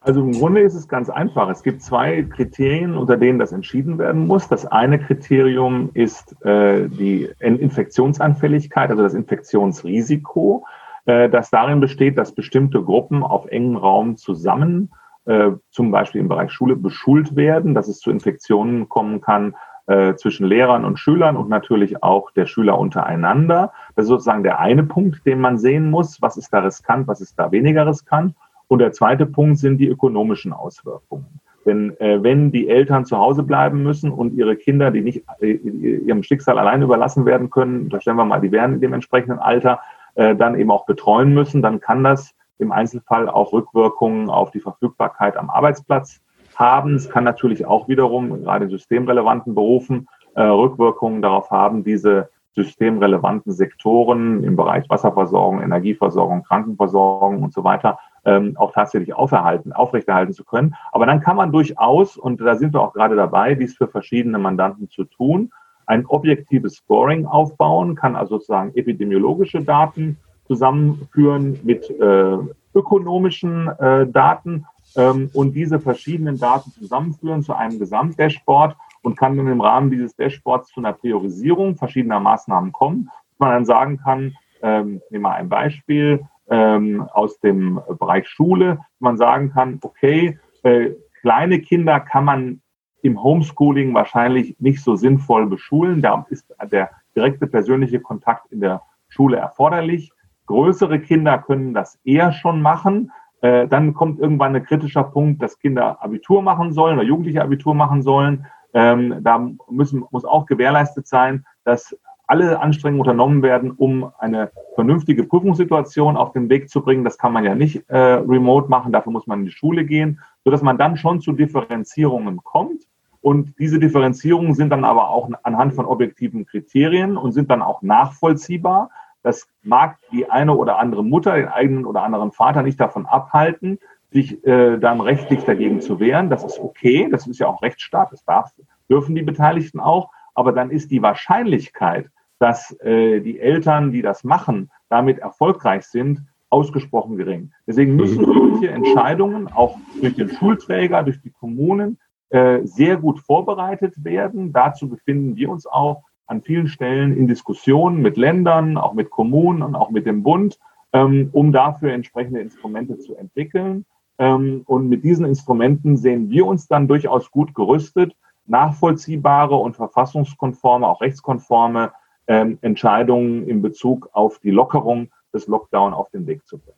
Also 0.00 0.22
im 0.22 0.32
Grunde 0.32 0.62
ist 0.62 0.74
es 0.74 0.88
ganz 0.88 1.10
einfach. 1.10 1.50
Es 1.50 1.62
gibt 1.62 1.82
zwei 1.82 2.22
Kriterien, 2.22 2.96
unter 2.96 3.18
denen 3.18 3.38
das 3.38 3.52
entschieden 3.52 3.98
werden 3.98 4.26
muss. 4.26 4.48
Das 4.48 4.64
eine 4.64 4.98
Kriterium 4.98 5.90
ist 5.92 6.34
äh, 6.42 6.88
die 6.88 7.28
Infektionsanfälligkeit, 7.38 8.90
also 8.90 9.02
das 9.02 9.12
Infektionsrisiko, 9.12 10.64
äh, 11.04 11.28
das 11.28 11.50
darin 11.50 11.80
besteht, 11.80 12.16
dass 12.16 12.34
bestimmte 12.34 12.82
Gruppen 12.82 13.22
auf 13.22 13.46
engem 13.46 13.76
Raum 13.76 14.16
zusammen 14.16 14.90
äh, 15.26 15.50
zum 15.70 15.90
Beispiel 15.90 16.20
im 16.20 16.28
Bereich 16.28 16.50
Schule 16.50 16.76
beschult 16.76 17.36
werden, 17.36 17.74
dass 17.74 17.88
es 17.88 18.00
zu 18.00 18.10
Infektionen 18.10 18.88
kommen 18.88 19.20
kann 19.20 19.54
äh, 19.86 20.14
zwischen 20.14 20.46
Lehrern 20.46 20.84
und 20.84 20.98
Schülern 20.98 21.36
und 21.36 21.48
natürlich 21.48 22.02
auch 22.02 22.30
der 22.30 22.46
Schüler 22.46 22.78
untereinander. 22.78 23.72
Das 23.96 24.04
ist 24.04 24.08
sozusagen 24.08 24.42
der 24.42 24.60
eine 24.60 24.84
Punkt, 24.84 25.26
den 25.26 25.40
man 25.40 25.58
sehen 25.58 25.90
muss. 25.90 26.22
Was 26.22 26.36
ist 26.36 26.52
da 26.52 26.60
riskant, 26.60 27.08
was 27.08 27.20
ist 27.20 27.38
da 27.38 27.50
weniger 27.52 27.86
riskant? 27.86 28.34
Und 28.68 28.78
der 28.78 28.92
zweite 28.92 29.26
Punkt 29.26 29.58
sind 29.58 29.78
die 29.78 29.88
ökonomischen 29.88 30.52
Auswirkungen. 30.52 31.40
Denn 31.66 31.98
äh, 32.00 32.22
wenn 32.22 32.52
die 32.52 32.68
Eltern 32.68 33.04
zu 33.04 33.18
Hause 33.18 33.42
bleiben 33.42 33.82
müssen 33.82 34.10
und 34.10 34.32
ihre 34.34 34.56
Kinder, 34.56 34.90
die 34.90 35.02
nicht 35.02 35.24
äh, 35.40 35.52
ihrem 35.52 36.22
Schicksal 36.22 36.58
allein 36.58 36.82
überlassen 36.82 37.26
werden 37.26 37.50
können, 37.50 37.88
da 37.90 38.00
stellen 38.00 38.16
wir 38.16 38.24
mal, 38.24 38.40
die 38.40 38.52
wären 38.52 38.74
in 38.74 38.80
dem 38.80 38.92
entsprechenden 38.94 39.38
Alter, 39.38 39.80
äh, 40.14 40.34
dann 40.34 40.58
eben 40.58 40.70
auch 40.70 40.86
betreuen 40.86 41.34
müssen, 41.34 41.62
dann 41.62 41.80
kann 41.80 42.02
das 42.04 42.34
im 42.60 42.72
Einzelfall 42.72 43.28
auch 43.28 43.52
Rückwirkungen 43.52 44.30
auf 44.30 44.50
die 44.50 44.60
Verfügbarkeit 44.60 45.36
am 45.36 45.50
Arbeitsplatz 45.50 46.20
haben. 46.56 46.94
Es 46.94 47.08
kann 47.08 47.24
natürlich 47.24 47.66
auch 47.66 47.88
wiederum, 47.88 48.42
gerade 48.42 48.66
in 48.66 48.70
systemrelevanten 48.70 49.54
Berufen, 49.54 50.08
äh, 50.34 50.42
Rückwirkungen 50.42 51.22
darauf 51.22 51.50
haben, 51.50 51.84
diese 51.84 52.28
systemrelevanten 52.54 53.52
Sektoren 53.52 54.42
im 54.42 54.56
Bereich 54.56 54.88
Wasserversorgung, 54.90 55.62
Energieversorgung, 55.62 56.42
Krankenversorgung 56.42 57.42
und 57.42 57.52
so 57.52 57.62
weiter 57.64 57.98
ähm, 58.24 58.56
auch 58.56 58.72
tatsächlich 58.72 59.14
auferhalten, 59.14 59.72
aufrechterhalten 59.72 60.32
zu 60.32 60.44
können. 60.44 60.74
Aber 60.92 61.06
dann 61.06 61.20
kann 61.20 61.36
man 61.36 61.52
durchaus, 61.52 62.16
und 62.16 62.40
da 62.40 62.56
sind 62.56 62.74
wir 62.74 62.82
auch 62.82 62.92
gerade 62.92 63.16
dabei, 63.16 63.54
dies 63.54 63.76
für 63.76 63.88
verschiedene 63.88 64.38
Mandanten 64.38 64.88
zu 64.88 65.04
tun, 65.04 65.52
ein 65.86 66.06
objektives 66.06 66.74
Scoring 66.74 67.26
aufbauen, 67.26 67.94
kann 67.94 68.14
also 68.14 68.36
sozusagen 68.36 68.74
epidemiologische 68.74 69.62
Daten 69.62 70.18
zusammenführen 70.50 71.60
mit 71.62 71.88
äh, 71.88 72.36
ökonomischen 72.74 73.68
äh, 73.68 74.08
Daten 74.08 74.66
ähm, 74.96 75.30
und 75.32 75.52
diese 75.52 75.78
verschiedenen 75.78 76.40
Daten 76.40 76.72
zusammenführen 76.72 77.44
zu 77.44 77.54
einem 77.54 77.78
Gesamtdashboard 77.78 78.76
und 79.02 79.16
kann 79.16 79.36
dann 79.36 79.46
im 79.46 79.60
Rahmen 79.60 79.92
dieses 79.92 80.16
Dashboards 80.16 80.70
zu 80.70 80.80
einer 80.80 80.92
Priorisierung 80.92 81.76
verschiedener 81.76 82.18
Maßnahmen 82.18 82.72
kommen. 82.72 83.04
Dass 83.04 83.38
man 83.38 83.50
dann 83.50 83.64
sagen 83.64 83.98
kann, 83.98 84.34
ähm, 84.60 85.00
nehmen 85.10 85.22
wir 85.22 85.34
ein 85.34 85.48
Beispiel 85.48 86.26
ähm, 86.50 87.02
aus 87.12 87.38
dem 87.38 87.80
Bereich 88.00 88.26
Schule, 88.26 88.80
man 88.98 89.16
sagen 89.16 89.52
kann, 89.52 89.78
okay, 89.82 90.36
äh, 90.64 90.90
kleine 91.20 91.60
Kinder 91.60 92.00
kann 92.00 92.24
man 92.24 92.60
im 93.02 93.22
Homeschooling 93.22 93.94
wahrscheinlich 93.94 94.58
nicht 94.58 94.82
so 94.82 94.96
sinnvoll 94.96 95.46
beschulen. 95.46 96.02
Da 96.02 96.26
ist 96.28 96.52
der 96.72 96.90
direkte 97.14 97.46
persönliche 97.46 98.00
Kontakt 98.00 98.50
in 98.50 98.60
der 98.60 98.82
Schule 99.08 99.36
erforderlich. 99.36 100.10
Größere 100.50 100.98
Kinder 100.98 101.38
können 101.38 101.74
das 101.74 102.00
eher 102.02 102.32
schon 102.32 102.60
machen. 102.60 103.12
Äh, 103.40 103.68
dann 103.68 103.94
kommt 103.94 104.18
irgendwann 104.18 104.56
ein 104.56 104.64
kritischer 104.64 105.04
Punkt, 105.04 105.40
dass 105.40 105.60
Kinder 105.60 106.02
Abitur 106.02 106.42
machen 106.42 106.72
sollen 106.72 106.98
oder 106.98 107.06
Jugendliche 107.06 107.40
Abitur 107.40 107.72
machen 107.72 108.02
sollen. 108.02 108.46
Ähm, 108.74 109.18
da 109.20 109.48
müssen, 109.70 110.02
muss 110.10 110.24
auch 110.24 110.46
gewährleistet 110.46 111.06
sein, 111.06 111.46
dass 111.62 111.96
alle 112.26 112.58
Anstrengungen 112.58 113.00
unternommen 113.00 113.44
werden, 113.44 113.70
um 113.70 114.10
eine 114.18 114.50
vernünftige 114.74 115.22
Prüfungssituation 115.22 116.16
auf 116.16 116.32
den 116.32 116.48
Weg 116.48 116.68
zu 116.68 116.82
bringen. 116.82 117.04
Das 117.04 117.16
kann 117.16 117.32
man 117.32 117.44
ja 117.44 117.54
nicht 117.54 117.88
äh, 117.88 117.96
remote 117.96 118.68
machen, 118.68 118.90
dafür 118.90 119.12
muss 119.12 119.28
man 119.28 119.40
in 119.40 119.44
die 119.44 119.52
Schule 119.52 119.84
gehen, 119.84 120.18
sodass 120.42 120.62
man 120.62 120.78
dann 120.78 120.96
schon 120.96 121.20
zu 121.20 121.30
Differenzierungen 121.30 122.38
kommt. 122.42 122.88
Und 123.20 123.54
diese 123.60 123.78
Differenzierungen 123.78 124.54
sind 124.54 124.70
dann 124.70 124.84
aber 124.84 125.10
auch 125.10 125.30
anhand 125.44 125.74
von 125.74 125.86
objektiven 125.86 126.44
Kriterien 126.44 127.16
und 127.16 127.30
sind 127.30 127.52
dann 127.52 127.62
auch 127.62 127.82
nachvollziehbar. 127.82 128.90
Das 129.22 129.48
mag 129.62 129.98
die 130.12 130.30
eine 130.30 130.54
oder 130.54 130.78
andere 130.78 131.04
Mutter, 131.04 131.34
den 131.34 131.48
eigenen 131.48 131.84
oder 131.84 132.02
anderen 132.02 132.32
Vater 132.32 132.62
nicht 132.62 132.80
davon 132.80 133.06
abhalten, 133.06 133.78
sich 134.10 134.44
äh, 134.44 134.78
dann 134.78 135.00
rechtlich 135.00 135.44
dagegen 135.44 135.80
zu 135.80 136.00
wehren. 136.00 136.30
Das 136.30 136.44
ist 136.44 136.58
okay, 136.58 137.08
das 137.10 137.26
ist 137.26 137.38
ja 137.38 137.46
auch 137.46 137.62
Rechtsstaat, 137.62 138.12
das 138.12 138.24
darf, 138.24 138.52
dürfen 138.88 139.14
die 139.14 139.22
Beteiligten 139.22 139.80
auch. 139.80 140.10
Aber 140.34 140.52
dann 140.52 140.70
ist 140.70 140.90
die 140.90 141.02
Wahrscheinlichkeit, 141.02 142.08
dass 142.38 142.72
äh, 142.80 143.20
die 143.20 143.38
Eltern, 143.38 143.92
die 143.92 144.02
das 144.02 144.24
machen, 144.24 144.70
damit 144.88 145.18
erfolgreich 145.18 145.84
sind, 145.84 146.24
ausgesprochen 146.48 147.16
gering. 147.16 147.52
Deswegen 147.66 147.94
müssen 147.94 148.24
solche 148.24 148.70
Entscheidungen 148.70 149.46
auch 149.48 149.78
durch 150.00 150.16
den 150.16 150.30
Schulträger, 150.30 151.02
durch 151.04 151.20
die 151.20 151.30
Kommunen 151.30 151.98
äh, 152.30 152.60
sehr 152.64 152.96
gut 152.96 153.20
vorbereitet 153.20 154.04
werden. 154.04 154.52
Dazu 154.52 154.88
befinden 154.88 155.36
wir 155.36 155.50
uns 155.50 155.66
auch 155.66 156.02
an 156.30 156.42
vielen 156.42 156.68
Stellen 156.68 157.16
in 157.16 157.26
Diskussionen 157.26 158.00
mit 158.00 158.16
Ländern, 158.16 158.78
auch 158.78 158.94
mit 158.94 159.10
Kommunen 159.10 159.62
und 159.62 159.74
auch 159.74 159.90
mit 159.90 160.06
dem 160.06 160.22
Bund, 160.22 160.58
ähm, 160.92 161.28
um 161.32 161.52
dafür 161.52 161.92
entsprechende 161.92 162.40
Instrumente 162.40 162.98
zu 162.98 163.16
entwickeln. 163.16 163.84
Ähm, 164.18 164.62
und 164.66 164.88
mit 164.88 165.02
diesen 165.02 165.26
Instrumenten 165.26 165.96
sehen 165.96 166.30
wir 166.30 166.46
uns 166.46 166.68
dann 166.68 166.86
durchaus 166.86 167.30
gut 167.32 167.54
gerüstet, 167.54 168.14
nachvollziehbare 168.46 169.56
und 169.56 169.74
verfassungskonforme, 169.74 170.86
auch 170.86 171.00
rechtskonforme 171.00 171.92
ähm, 172.28 172.58
Entscheidungen 172.60 173.48
in 173.48 173.60
Bezug 173.60 174.08
auf 174.12 174.38
die 174.38 174.50
Lockerung 174.50 175.08
des 175.34 175.48
Lockdown 175.48 175.92
auf 175.92 176.10
den 176.10 176.28
Weg 176.28 176.46
zu 176.46 176.58
bringen. 176.58 176.76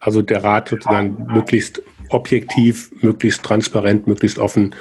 Also 0.00 0.22
der 0.22 0.42
Rat 0.42 0.70
sozusagen 0.70 1.26
möglichst 1.32 1.82
objektiv, 2.08 2.90
möglichst 3.02 3.44
transparent, 3.44 4.06
möglichst 4.06 4.38
offen 4.38 4.74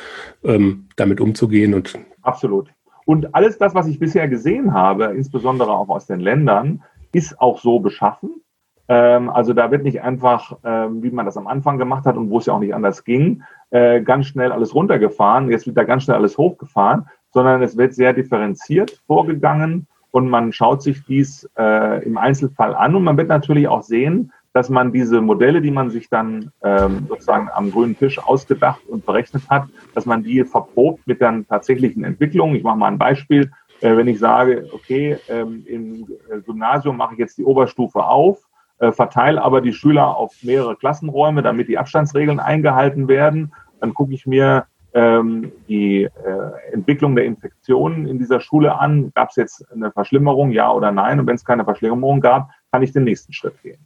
ähm, 0.43 0.88
damit 0.95 1.19
umzugehen 1.19 1.73
und 1.73 1.99
absolut. 2.21 2.69
Und 3.10 3.34
alles 3.34 3.58
das, 3.58 3.74
was 3.74 3.88
ich 3.88 3.98
bisher 3.98 4.28
gesehen 4.28 4.72
habe, 4.72 5.06
insbesondere 5.06 5.72
auch 5.72 5.89
aus 5.89 6.06
den 6.06 6.19
Ländern, 6.19 6.84
ist 7.12 7.41
auch 7.41 7.58
so 7.58 7.80
beschaffen. 7.80 8.43
Ähm, 8.88 9.32
also 9.32 9.54
da 9.54 9.72
wird 9.72 9.82
nicht 9.82 10.04
einfach, 10.04 10.60
ähm, 10.63 11.02
wie 11.02 11.10
man 11.10 11.26
das 11.26 11.36
am 11.36 11.48
Anfang 11.48 11.80
gemacht 11.80 12.06
hat 12.06 12.17
und 12.17 12.30
wo 12.30 12.38
es 12.38 12.45
ja 12.45 12.54
auch 12.54 12.60
nicht 12.60 12.76
anders 12.76 13.04
ging, 13.04 13.41
äh, 13.72 14.02
ganz 14.02 14.28
schnell 14.28 14.52
alles 14.52 14.76
runtergefahren, 14.76 15.50
jetzt 15.50 15.65
wird 15.65 15.76
da 15.76 15.86
ganz 15.86 16.04
schnell 16.04 16.17
alles 16.17 16.38
hochgefahren, 16.38 17.08
sondern 17.32 17.63
es 17.63 17.76
wird 17.78 17.95
sehr 17.95 18.13
differenziert 18.13 19.02
vorgegangen 19.08 19.88
und 20.12 20.30
man 20.30 20.54
schaut 20.54 20.84
sich 20.84 21.04
dies 21.06 21.50
äh, 21.58 22.06
im 22.06 22.15
Einzelfall 22.15 22.76
an 22.76 22.93
und 22.93 23.04
man 23.04 23.17
wird 23.17 23.30
natürlich 23.30 23.67
auch 23.67 23.82
sehen, 23.82 24.32
dass 24.54 24.70
man 24.70 24.92
diese 24.92 25.22
Modelle, 25.22 25.62
die 25.62 25.72
man 25.72 25.90
sich 25.90 26.10
dann 26.10 26.52
ähm, 26.64 27.06
sozusagen 27.08 27.50
am 27.54 27.72
grünen 27.72 27.98
Tisch 27.98 28.20
ausgedacht 28.20 28.82
und 28.88 29.06
berechnet 29.06 29.50
hat, 29.50 29.68
dass 29.94 30.06
man 30.06 30.24
die 30.24 30.44
verprobt 30.44 31.06
mit 31.06 31.22
der 31.22 31.46
tatsächlichen 31.48 32.04
Entwicklung. 32.04 32.56
Ich 32.56 32.64
mache 32.64 32.78
mal 32.78 32.88
ein 32.88 32.98
Beispiel. 32.98 33.52
Äh, 33.82 33.96
wenn 33.96 34.08
ich 34.08 34.20
sage, 34.20 34.68
okay, 34.74 35.18
ähm, 35.30 35.64
im 35.68 36.08
äh, 36.30 36.42
Gymnasium 36.42 36.98
mache 36.98 37.14
ich 37.14 37.20
jetzt 37.20 37.38
die 37.38 37.46
Oberstufe 37.46 38.04
auf, 38.04 38.50
äh, 38.80 38.92
verteile 38.92 39.42
aber 39.42 39.62
die 39.62 39.74
Schüler 39.74 40.18
auf 40.18 40.36
mehrere 40.42 40.76
Klassenräume, 40.76 41.42
damit 41.42 41.68
die 41.68 41.78
Abstandsregeln 41.78 42.40
eingehalten 42.40 43.08
werden, 43.08 43.54
dann 43.80 43.94
gucke 43.94 44.14
ich 44.14 44.26
mir 44.26 44.66
ähm, 44.94 45.52
die 45.68 46.04
äh, 46.04 46.74
Entwicklung 46.74 47.16
der 47.16 47.26
Infektionen 47.26 48.08
in 48.08 48.18
dieser 48.18 48.40
Schule 48.40 48.80
an. 48.80 49.12
Gab 49.14 49.30
es 49.30 49.36
jetzt 49.36 49.72
eine 49.72 49.92
Verschlimmerung, 49.92 50.52
ja 50.52 50.72
oder 50.72 50.92
nein? 50.92 51.20
Und 51.20 51.28
wenn 51.28 51.36
es 51.36 51.46
keine 51.46 51.64
Verschlimmerung 51.64 52.22
gab, 52.22 52.50
kann 52.72 52.82
ich 52.82 52.92
den 52.92 53.04
nächsten 53.04 53.34
Schritt 53.34 53.62
gehen. 53.62 53.86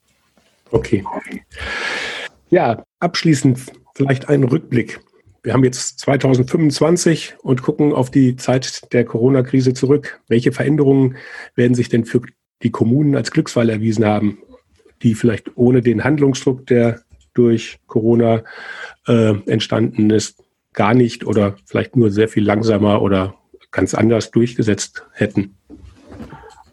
Okay. 0.74 1.04
Ja, 2.50 2.84
abschließend 3.00 3.60
vielleicht 3.96 4.28
einen 4.28 4.44
Rückblick. 4.44 5.00
Wir 5.44 5.54
haben 5.54 5.64
jetzt 5.64 6.00
2025 6.00 7.36
und 7.44 7.62
gucken 7.62 7.94
auf 7.94 8.10
die 8.10 8.36
Zeit 8.38 8.92
der 8.92 9.06
Corona-Krise 9.06 9.74
zurück. 9.74 10.20
Welche 10.28 10.52
Veränderungen 10.52 11.18
werden 11.56 11.76
sich 11.76 11.90
denn 11.90 12.06
für 12.06 12.22
die 12.64 12.72
Kommunen 12.72 13.16
als 13.16 13.30
Glücksfall 13.30 13.70
erwiesen 13.70 14.06
haben, 14.06 14.40
die 15.04 15.14
vielleicht 15.14 15.56
ohne 15.58 15.82
den 15.82 16.04
Handlungsdruck, 16.04 16.66
der 16.66 17.02
durch 17.36 17.78
Corona 17.86 18.44
äh, 19.08 19.36
entstanden 19.46 20.10
ist, 20.10 20.44
gar 20.74 20.96
nicht 20.96 21.26
oder 21.26 21.56
vielleicht 21.66 21.96
nur 21.96 22.10
sehr 22.10 22.30
viel 22.30 22.44
langsamer 22.44 23.02
oder 23.02 23.36
ganz 23.70 23.94
anders 23.94 24.32
durchgesetzt 24.32 25.06
hätten? 25.14 25.56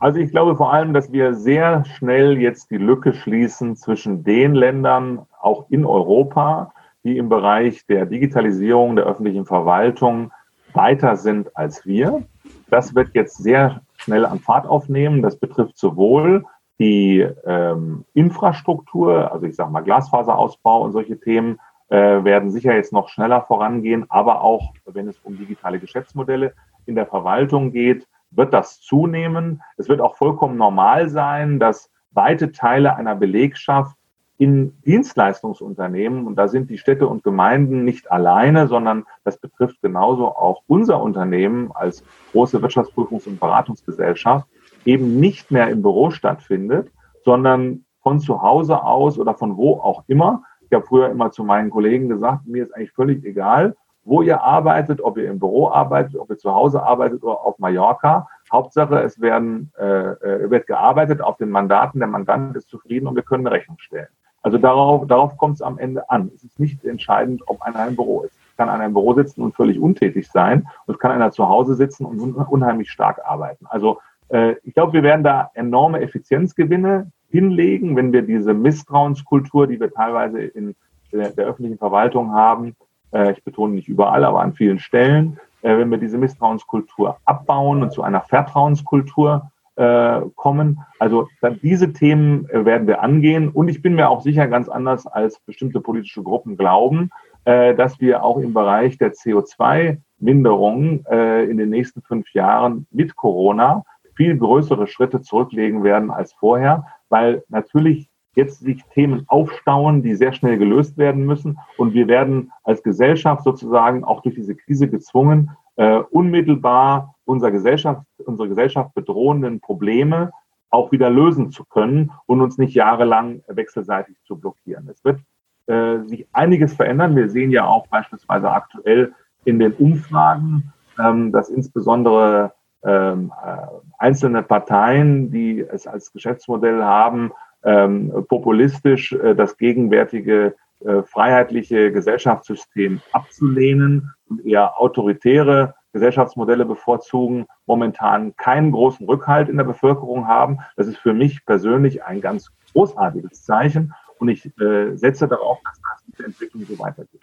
Also 0.00 0.18
ich 0.18 0.30
glaube 0.30 0.56
vor 0.56 0.72
allem, 0.72 0.94
dass 0.94 1.12
wir 1.12 1.34
sehr 1.34 1.84
schnell 1.84 2.38
jetzt 2.38 2.70
die 2.70 2.78
Lücke 2.78 3.12
schließen 3.12 3.76
zwischen 3.76 4.24
den 4.24 4.54
Ländern, 4.54 5.26
auch 5.42 5.66
in 5.68 5.84
Europa, 5.84 6.72
die 7.04 7.18
im 7.18 7.28
Bereich 7.28 7.84
der 7.86 8.06
Digitalisierung 8.06 8.96
der 8.96 9.04
öffentlichen 9.04 9.44
Verwaltung 9.44 10.32
weiter 10.72 11.16
sind 11.16 11.54
als 11.54 11.84
wir. 11.84 12.22
Das 12.70 12.94
wird 12.94 13.10
jetzt 13.12 13.42
sehr 13.42 13.82
schnell 13.96 14.24
an 14.24 14.38
Fahrt 14.38 14.66
aufnehmen. 14.66 15.20
Das 15.20 15.36
betrifft 15.36 15.76
sowohl 15.76 16.46
die 16.78 17.20
ähm, 17.44 18.06
Infrastruktur, 18.14 19.30
also 19.30 19.44
ich 19.44 19.54
sage 19.54 19.70
mal 19.70 19.82
Glasfaserausbau 19.82 20.82
und 20.82 20.92
solche 20.92 21.20
Themen, 21.20 21.60
äh, 21.90 22.24
werden 22.24 22.50
sicher 22.50 22.74
jetzt 22.74 22.94
noch 22.94 23.10
schneller 23.10 23.42
vorangehen. 23.42 24.06
Aber 24.08 24.40
auch 24.40 24.72
wenn 24.86 25.08
es 25.08 25.18
um 25.24 25.36
digitale 25.36 25.78
Geschäftsmodelle 25.78 26.54
in 26.86 26.94
der 26.94 27.06
Verwaltung 27.06 27.70
geht, 27.70 28.06
wird 28.30 28.54
das 28.54 28.80
zunehmen. 28.80 29.62
Es 29.76 29.88
wird 29.88 30.00
auch 30.00 30.16
vollkommen 30.16 30.56
normal 30.56 31.08
sein, 31.08 31.58
dass 31.58 31.90
weite 32.12 32.52
Teile 32.52 32.96
einer 32.96 33.14
Belegschaft 33.14 33.96
in 34.38 34.80
Dienstleistungsunternehmen, 34.82 36.26
und 36.26 36.36
da 36.36 36.48
sind 36.48 36.70
die 36.70 36.78
Städte 36.78 37.06
und 37.06 37.22
Gemeinden 37.22 37.84
nicht 37.84 38.10
alleine, 38.10 38.68
sondern 38.68 39.04
das 39.22 39.36
betrifft 39.36 39.82
genauso 39.82 40.28
auch 40.28 40.62
unser 40.66 41.02
Unternehmen 41.02 41.70
als 41.74 42.02
große 42.32 42.58
Wirtschaftsprüfungs- 42.62 43.26
und 43.26 43.38
Beratungsgesellschaft, 43.38 44.46
eben 44.86 45.20
nicht 45.20 45.50
mehr 45.50 45.68
im 45.68 45.82
Büro 45.82 46.10
stattfindet, 46.10 46.90
sondern 47.22 47.84
von 48.02 48.18
zu 48.18 48.40
Hause 48.40 48.82
aus 48.82 49.18
oder 49.18 49.34
von 49.34 49.58
wo 49.58 49.74
auch 49.74 50.04
immer 50.06 50.42
ich 50.70 50.76
habe 50.76 50.86
früher 50.86 51.10
immer 51.10 51.32
zu 51.32 51.42
meinen 51.42 51.68
Kollegen 51.68 52.08
gesagt, 52.08 52.46
mir 52.46 52.62
ist 52.62 52.74
eigentlich 52.74 52.92
völlig 52.92 53.24
egal, 53.24 53.76
wo 54.10 54.22
ihr 54.22 54.42
arbeitet, 54.42 55.00
ob 55.00 55.18
ihr 55.18 55.30
im 55.30 55.38
Büro 55.38 55.68
arbeitet, 55.68 56.16
ob 56.16 56.28
ihr 56.30 56.36
zu 56.36 56.52
Hause 56.52 56.82
arbeitet 56.82 57.22
oder 57.22 57.46
auf 57.46 57.60
Mallorca. 57.60 58.28
Hauptsache, 58.50 58.98
es 58.98 59.20
werden, 59.20 59.70
äh, 59.78 59.84
äh, 59.84 60.50
wird 60.50 60.66
gearbeitet 60.66 61.20
auf 61.20 61.36
den 61.36 61.48
Mandaten, 61.48 62.00
der 62.00 62.08
Mandant 62.08 62.56
ist 62.56 62.68
zufrieden 62.68 63.06
und 63.06 63.14
wir 63.14 63.22
können 63.22 63.46
eine 63.46 63.54
Rechnung 63.54 63.78
stellen. 63.78 64.08
Also 64.42 64.58
darauf, 64.58 65.06
darauf 65.06 65.36
kommt 65.36 65.54
es 65.54 65.62
am 65.62 65.78
Ende 65.78 66.10
an. 66.10 66.32
Es 66.34 66.42
ist 66.42 66.58
nicht 66.58 66.84
entscheidend, 66.84 67.42
ob 67.46 67.62
einer 67.62 67.86
im 67.86 67.94
Büro 67.94 68.22
ist. 68.22 68.34
Es 68.50 68.56
kann 68.56 68.68
einer 68.68 68.86
im 68.86 68.94
Büro 68.94 69.14
sitzen 69.14 69.42
und 69.42 69.54
völlig 69.54 69.78
untätig 69.78 70.28
sein 70.28 70.66
und 70.86 70.94
es 70.94 70.98
kann 70.98 71.12
einer 71.12 71.30
zu 71.30 71.48
Hause 71.48 71.76
sitzen 71.76 72.04
und 72.04 72.18
unheimlich 72.18 72.90
stark 72.90 73.20
arbeiten. 73.24 73.64
Also 73.68 74.00
äh, 74.30 74.56
ich 74.64 74.74
glaube, 74.74 74.92
wir 74.92 75.04
werden 75.04 75.22
da 75.22 75.52
enorme 75.54 76.00
Effizienzgewinne 76.00 77.12
hinlegen, 77.28 77.94
wenn 77.94 78.12
wir 78.12 78.22
diese 78.22 78.54
Misstrauenskultur, 78.54 79.68
die 79.68 79.78
wir 79.78 79.92
teilweise 79.92 80.40
in 80.40 80.74
der, 81.12 81.30
der 81.30 81.46
öffentlichen 81.46 81.78
Verwaltung 81.78 82.32
haben, 82.32 82.74
äh, 83.12 83.32
ich 83.32 83.44
betone 83.44 83.74
nicht 83.74 83.88
überall, 83.88 84.24
aber 84.24 84.40
an 84.40 84.54
vielen 84.54 84.78
Stellen, 84.78 85.38
äh, 85.62 85.76
wenn 85.76 85.90
wir 85.90 85.98
diese 85.98 86.18
Misstrauenskultur 86.18 87.18
abbauen 87.24 87.82
und 87.82 87.92
zu 87.92 88.02
einer 88.02 88.20
Vertrauenskultur 88.20 89.50
äh, 89.76 90.20
kommen. 90.36 90.80
Also 90.98 91.28
diese 91.62 91.92
Themen 91.92 92.48
äh, 92.50 92.64
werden 92.64 92.86
wir 92.86 93.02
angehen. 93.02 93.48
Und 93.48 93.68
ich 93.68 93.80
bin 93.80 93.94
mir 93.94 94.10
auch 94.10 94.20
sicher, 94.20 94.46
ganz 94.46 94.68
anders 94.68 95.06
als 95.06 95.40
bestimmte 95.40 95.80
politische 95.80 96.22
Gruppen 96.22 96.58
glauben, 96.58 97.10
äh, 97.46 97.74
dass 97.74 97.98
wir 97.98 98.22
auch 98.22 98.36
im 98.38 98.52
Bereich 98.52 98.98
der 98.98 99.12
CO2-Minderung 99.12 101.06
äh, 101.06 101.44
in 101.44 101.56
den 101.56 101.70
nächsten 101.70 102.02
fünf 102.02 102.30
Jahren 102.34 102.86
mit 102.90 103.16
Corona 103.16 103.84
viel 104.14 104.36
größere 104.36 104.86
Schritte 104.86 105.22
zurücklegen 105.22 105.82
werden 105.82 106.10
als 106.10 106.34
vorher, 106.34 106.84
weil 107.08 107.42
natürlich 107.48 108.09
jetzt 108.34 108.60
sich 108.60 108.84
Themen 108.94 109.24
aufstauen, 109.26 110.02
die 110.02 110.14
sehr 110.14 110.32
schnell 110.32 110.58
gelöst 110.58 110.98
werden 110.98 111.26
müssen. 111.26 111.58
Und 111.76 111.94
wir 111.94 112.08
werden 112.08 112.52
als 112.62 112.82
Gesellschaft 112.82 113.42
sozusagen 113.42 114.04
auch 114.04 114.22
durch 114.22 114.34
diese 114.34 114.54
Krise 114.54 114.88
gezwungen, 114.88 115.50
äh, 115.76 115.98
unmittelbar 116.10 117.14
unsere 117.24 117.52
Gesellschaft, 117.52 118.02
unsere 118.24 118.48
Gesellschaft 118.48 118.94
bedrohenden 118.94 119.60
Probleme 119.60 120.32
auch 120.70 120.92
wieder 120.92 121.10
lösen 121.10 121.50
zu 121.50 121.64
können 121.64 122.12
und 122.26 122.40
uns 122.40 122.58
nicht 122.58 122.74
jahrelang 122.74 123.42
wechselseitig 123.48 124.16
zu 124.24 124.36
blockieren. 124.36 124.88
Es 124.88 125.04
wird 125.04 125.20
äh, 125.66 126.04
sich 126.06 126.26
einiges 126.32 126.74
verändern. 126.74 127.16
Wir 127.16 127.28
sehen 127.28 127.50
ja 127.50 127.66
auch 127.66 127.86
beispielsweise 127.88 128.50
aktuell 128.50 129.12
in 129.44 129.58
den 129.58 129.72
Umfragen, 129.72 130.72
ähm, 130.98 131.32
dass 131.32 131.48
insbesondere 131.48 132.52
ähm, 132.84 133.32
äh, 133.44 133.56
einzelne 133.98 134.42
Parteien, 134.42 135.30
die 135.30 135.60
es 135.60 135.86
als 135.86 136.12
Geschäftsmodell 136.12 136.82
haben, 136.82 137.32
ähm, 137.64 138.24
populistisch 138.28 139.12
äh, 139.12 139.34
das 139.34 139.56
gegenwärtige 139.56 140.54
äh, 140.84 141.02
freiheitliche 141.02 141.92
Gesellschaftssystem 141.92 143.00
abzulehnen 143.12 144.14
und 144.28 144.44
eher 144.46 144.80
autoritäre 144.80 145.74
Gesellschaftsmodelle 145.92 146.64
bevorzugen, 146.64 147.46
momentan 147.66 148.36
keinen 148.36 148.70
großen 148.72 149.06
Rückhalt 149.06 149.48
in 149.48 149.56
der 149.56 149.64
Bevölkerung 149.64 150.28
haben. 150.28 150.58
Das 150.76 150.86
ist 150.86 150.98
für 150.98 151.12
mich 151.12 151.44
persönlich 151.44 152.04
ein 152.04 152.20
ganz 152.20 152.50
großartiges 152.72 153.44
Zeichen 153.44 153.92
und 154.18 154.28
ich 154.28 154.46
äh, 154.60 154.94
setze 154.94 155.26
darauf, 155.26 155.58
dass 155.64 155.80
das 155.80 156.04
diese 156.06 156.24
Entwicklung 156.24 156.64
so 156.64 156.78
weitergeht. 156.78 157.22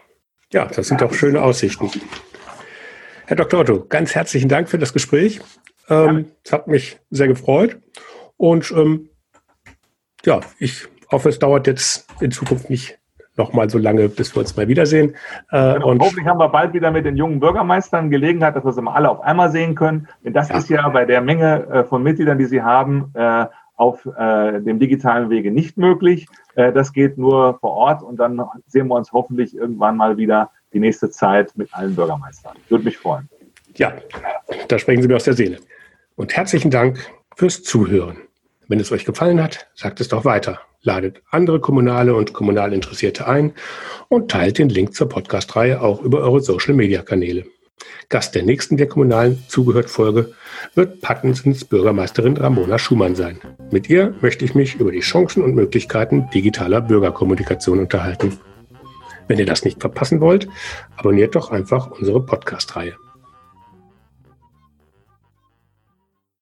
Ja, 0.52 0.66
das 0.66 0.88
sind 0.88 1.02
doch 1.02 1.14
schöne 1.14 1.42
Aussichten. 1.42 1.90
Herr 3.26 3.36
Dr. 3.36 3.60
Otto, 3.62 3.86
ganz 3.88 4.16
herzlichen 4.16 4.50
Dank 4.50 4.70
für 4.70 4.78
das 4.78 4.94
Gespräch. 4.94 5.42
Ähm, 5.90 6.32
es 6.44 6.52
hat 6.52 6.68
mich 6.68 7.00
sehr 7.10 7.28
gefreut. 7.28 7.80
Und 8.38 8.72
ähm, 8.72 9.10
ja, 10.28 10.42
ich 10.60 10.86
hoffe, 11.10 11.30
es 11.30 11.40
dauert 11.40 11.68
jetzt 11.68 12.06
in 12.20 12.32
Zukunft 12.32 12.70
nicht 12.70 13.00
noch 13.38 13.54
mal 13.54 13.70
so 13.70 13.78
lange, 13.78 14.10
bis 14.10 14.36
wir 14.36 14.42
uns 14.42 14.58
mal 14.58 14.68
wiedersehen. 14.68 15.16
Äh, 15.52 15.76
genau, 15.76 15.92
und 15.92 16.02
hoffentlich 16.02 16.28
haben 16.28 16.40
wir 16.40 16.50
bald 16.50 16.74
wieder 16.74 16.92
mit 16.92 17.06
den 17.06 17.16
jungen 17.16 17.40
Bürgermeistern 17.40 18.10
Gelegenheit, 18.10 18.56
dass 18.56 18.66
wir 18.66 18.74
sie 18.74 18.82
mal 18.82 18.94
alle 18.94 19.10
auf 19.10 19.22
einmal 19.22 19.52
sehen 19.52 19.76
können. 19.76 20.08
Denn 20.26 20.34
das 20.34 20.50
ja. 20.50 20.58
ist 20.58 20.70
ja 20.70 20.90
bei 20.90 21.06
der 21.06 21.22
Menge 21.22 21.68
äh, 21.68 21.84
von 21.86 22.04
Mitgliedern, 22.04 22.38
die 22.38 22.46
sie 22.46 22.62
haben, 22.62 23.12
äh, 23.14 23.46
auf 23.78 24.06
äh, 24.06 24.60
dem 24.60 24.80
digitalen 24.80 25.30
Wege 25.30 25.52
nicht 25.52 25.78
möglich. 25.78 26.28
Äh, 26.56 26.74
das 26.74 26.92
geht 26.92 27.18
nur 27.18 27.58
vor 27.60 27.72
Ort 27.72 28.04
und 28.04 28.18
dann 28.18 28.42
sehen 28.66 28.88
wir 28.88 28.96
uns 28.96 29.14
hoffentlich 29.14 29.56
irgendwann 29.56 29.96
mal 29.96 30.18
wieder 30.18 30.50
die 30.74 30.80
nächste 30.80 31.10
Zeit 31.10 31.56
mit 31.56 31.74
allen 31.74 31.96
Bürgermeistern. 31.96 32.58
Würde 32.68 32.84
mich 32.84 32.98
freuen. 32.98 33.30
Ja, 33.76 33.94
da 34.68 34.78
sprechen 34.78 35.04
Sie 35.04 35.08
mir 35.08 35.16
aus 35.16 35.24
der 35.24 35.36
Seele. 35.36 35.60
Und 36.16 36.36
herzlichen 36.36 36.72
Dank 36.72 37.00
fürs 37.36 37.62
Zuhören. 37.64 38.18
Wenn 38.68 38.80
es 38.80 38.92
euch 38.92 39.06
gefallen 39.06 39.42
hat, 39.42 39.68
sagt 39.76 40.02
es 40.02 40.10
doch 40.10 40.26
weiter. 40.26 40.60
Ladet 40.82 41.22
andere 41.32 41.60
Kommunale 41.60 42.16
und 42.16 42.34
kommunal 42.34 42.74
Interessierte 42.74 43.28
ein 43.28 43.54
und 44.10 44.30
teilt 44.30 44.58
den 44.58 44.70
Link 44.70 44.94
zur 44.94 45.10
Podcast-Reihe 45.10 45.82
auch 45.82 46.02
über 46.02 46.20
eure 46.20 46.42
Social-Media-Kanäle. 46.42 47.46
Gast 48.10 48.36
der 48.36 48.44
nächsten 48.44 48.78
der 48.78 48.88
kommunalen 48.88 49.44
Zugehört-Folge 49.48 50.34
wird 50.76 51.02
Pattensens 51.02 51.66
Bürgermeisterin 51.66 52.38
Ramona 52.38 52.80
Schumann 52.80 53.16
sein. 53.16 53.40
Mit 53.72 53.90
ihr 53.90 54.16
möchte 54.22 54.46
ich 54.46 54.56
mich 54.56 54.76
über 54.76 54.92
die 54.92 55.02
Chancen 55.02 55.44
und 55.44 55.56
Möglichkeiten 55.56 56.30
digitaler 56.34 56.82
Bürgerkommunikation 56.82 57.80
unterhalten. 57.80 58.38
Wenn 59.28 59.40
ihr 59.40 59.46
das 59.46 59.66
nicht 59.66 59.82
verpassen 59.82 60.22
wollt, 60.22 60.48
abonniert 60.96 61.36
doch 61.36 61.52
einfach 61.52 61.92
unsere 61.92 62.26
Podcast-Reihe. 62.26 62.96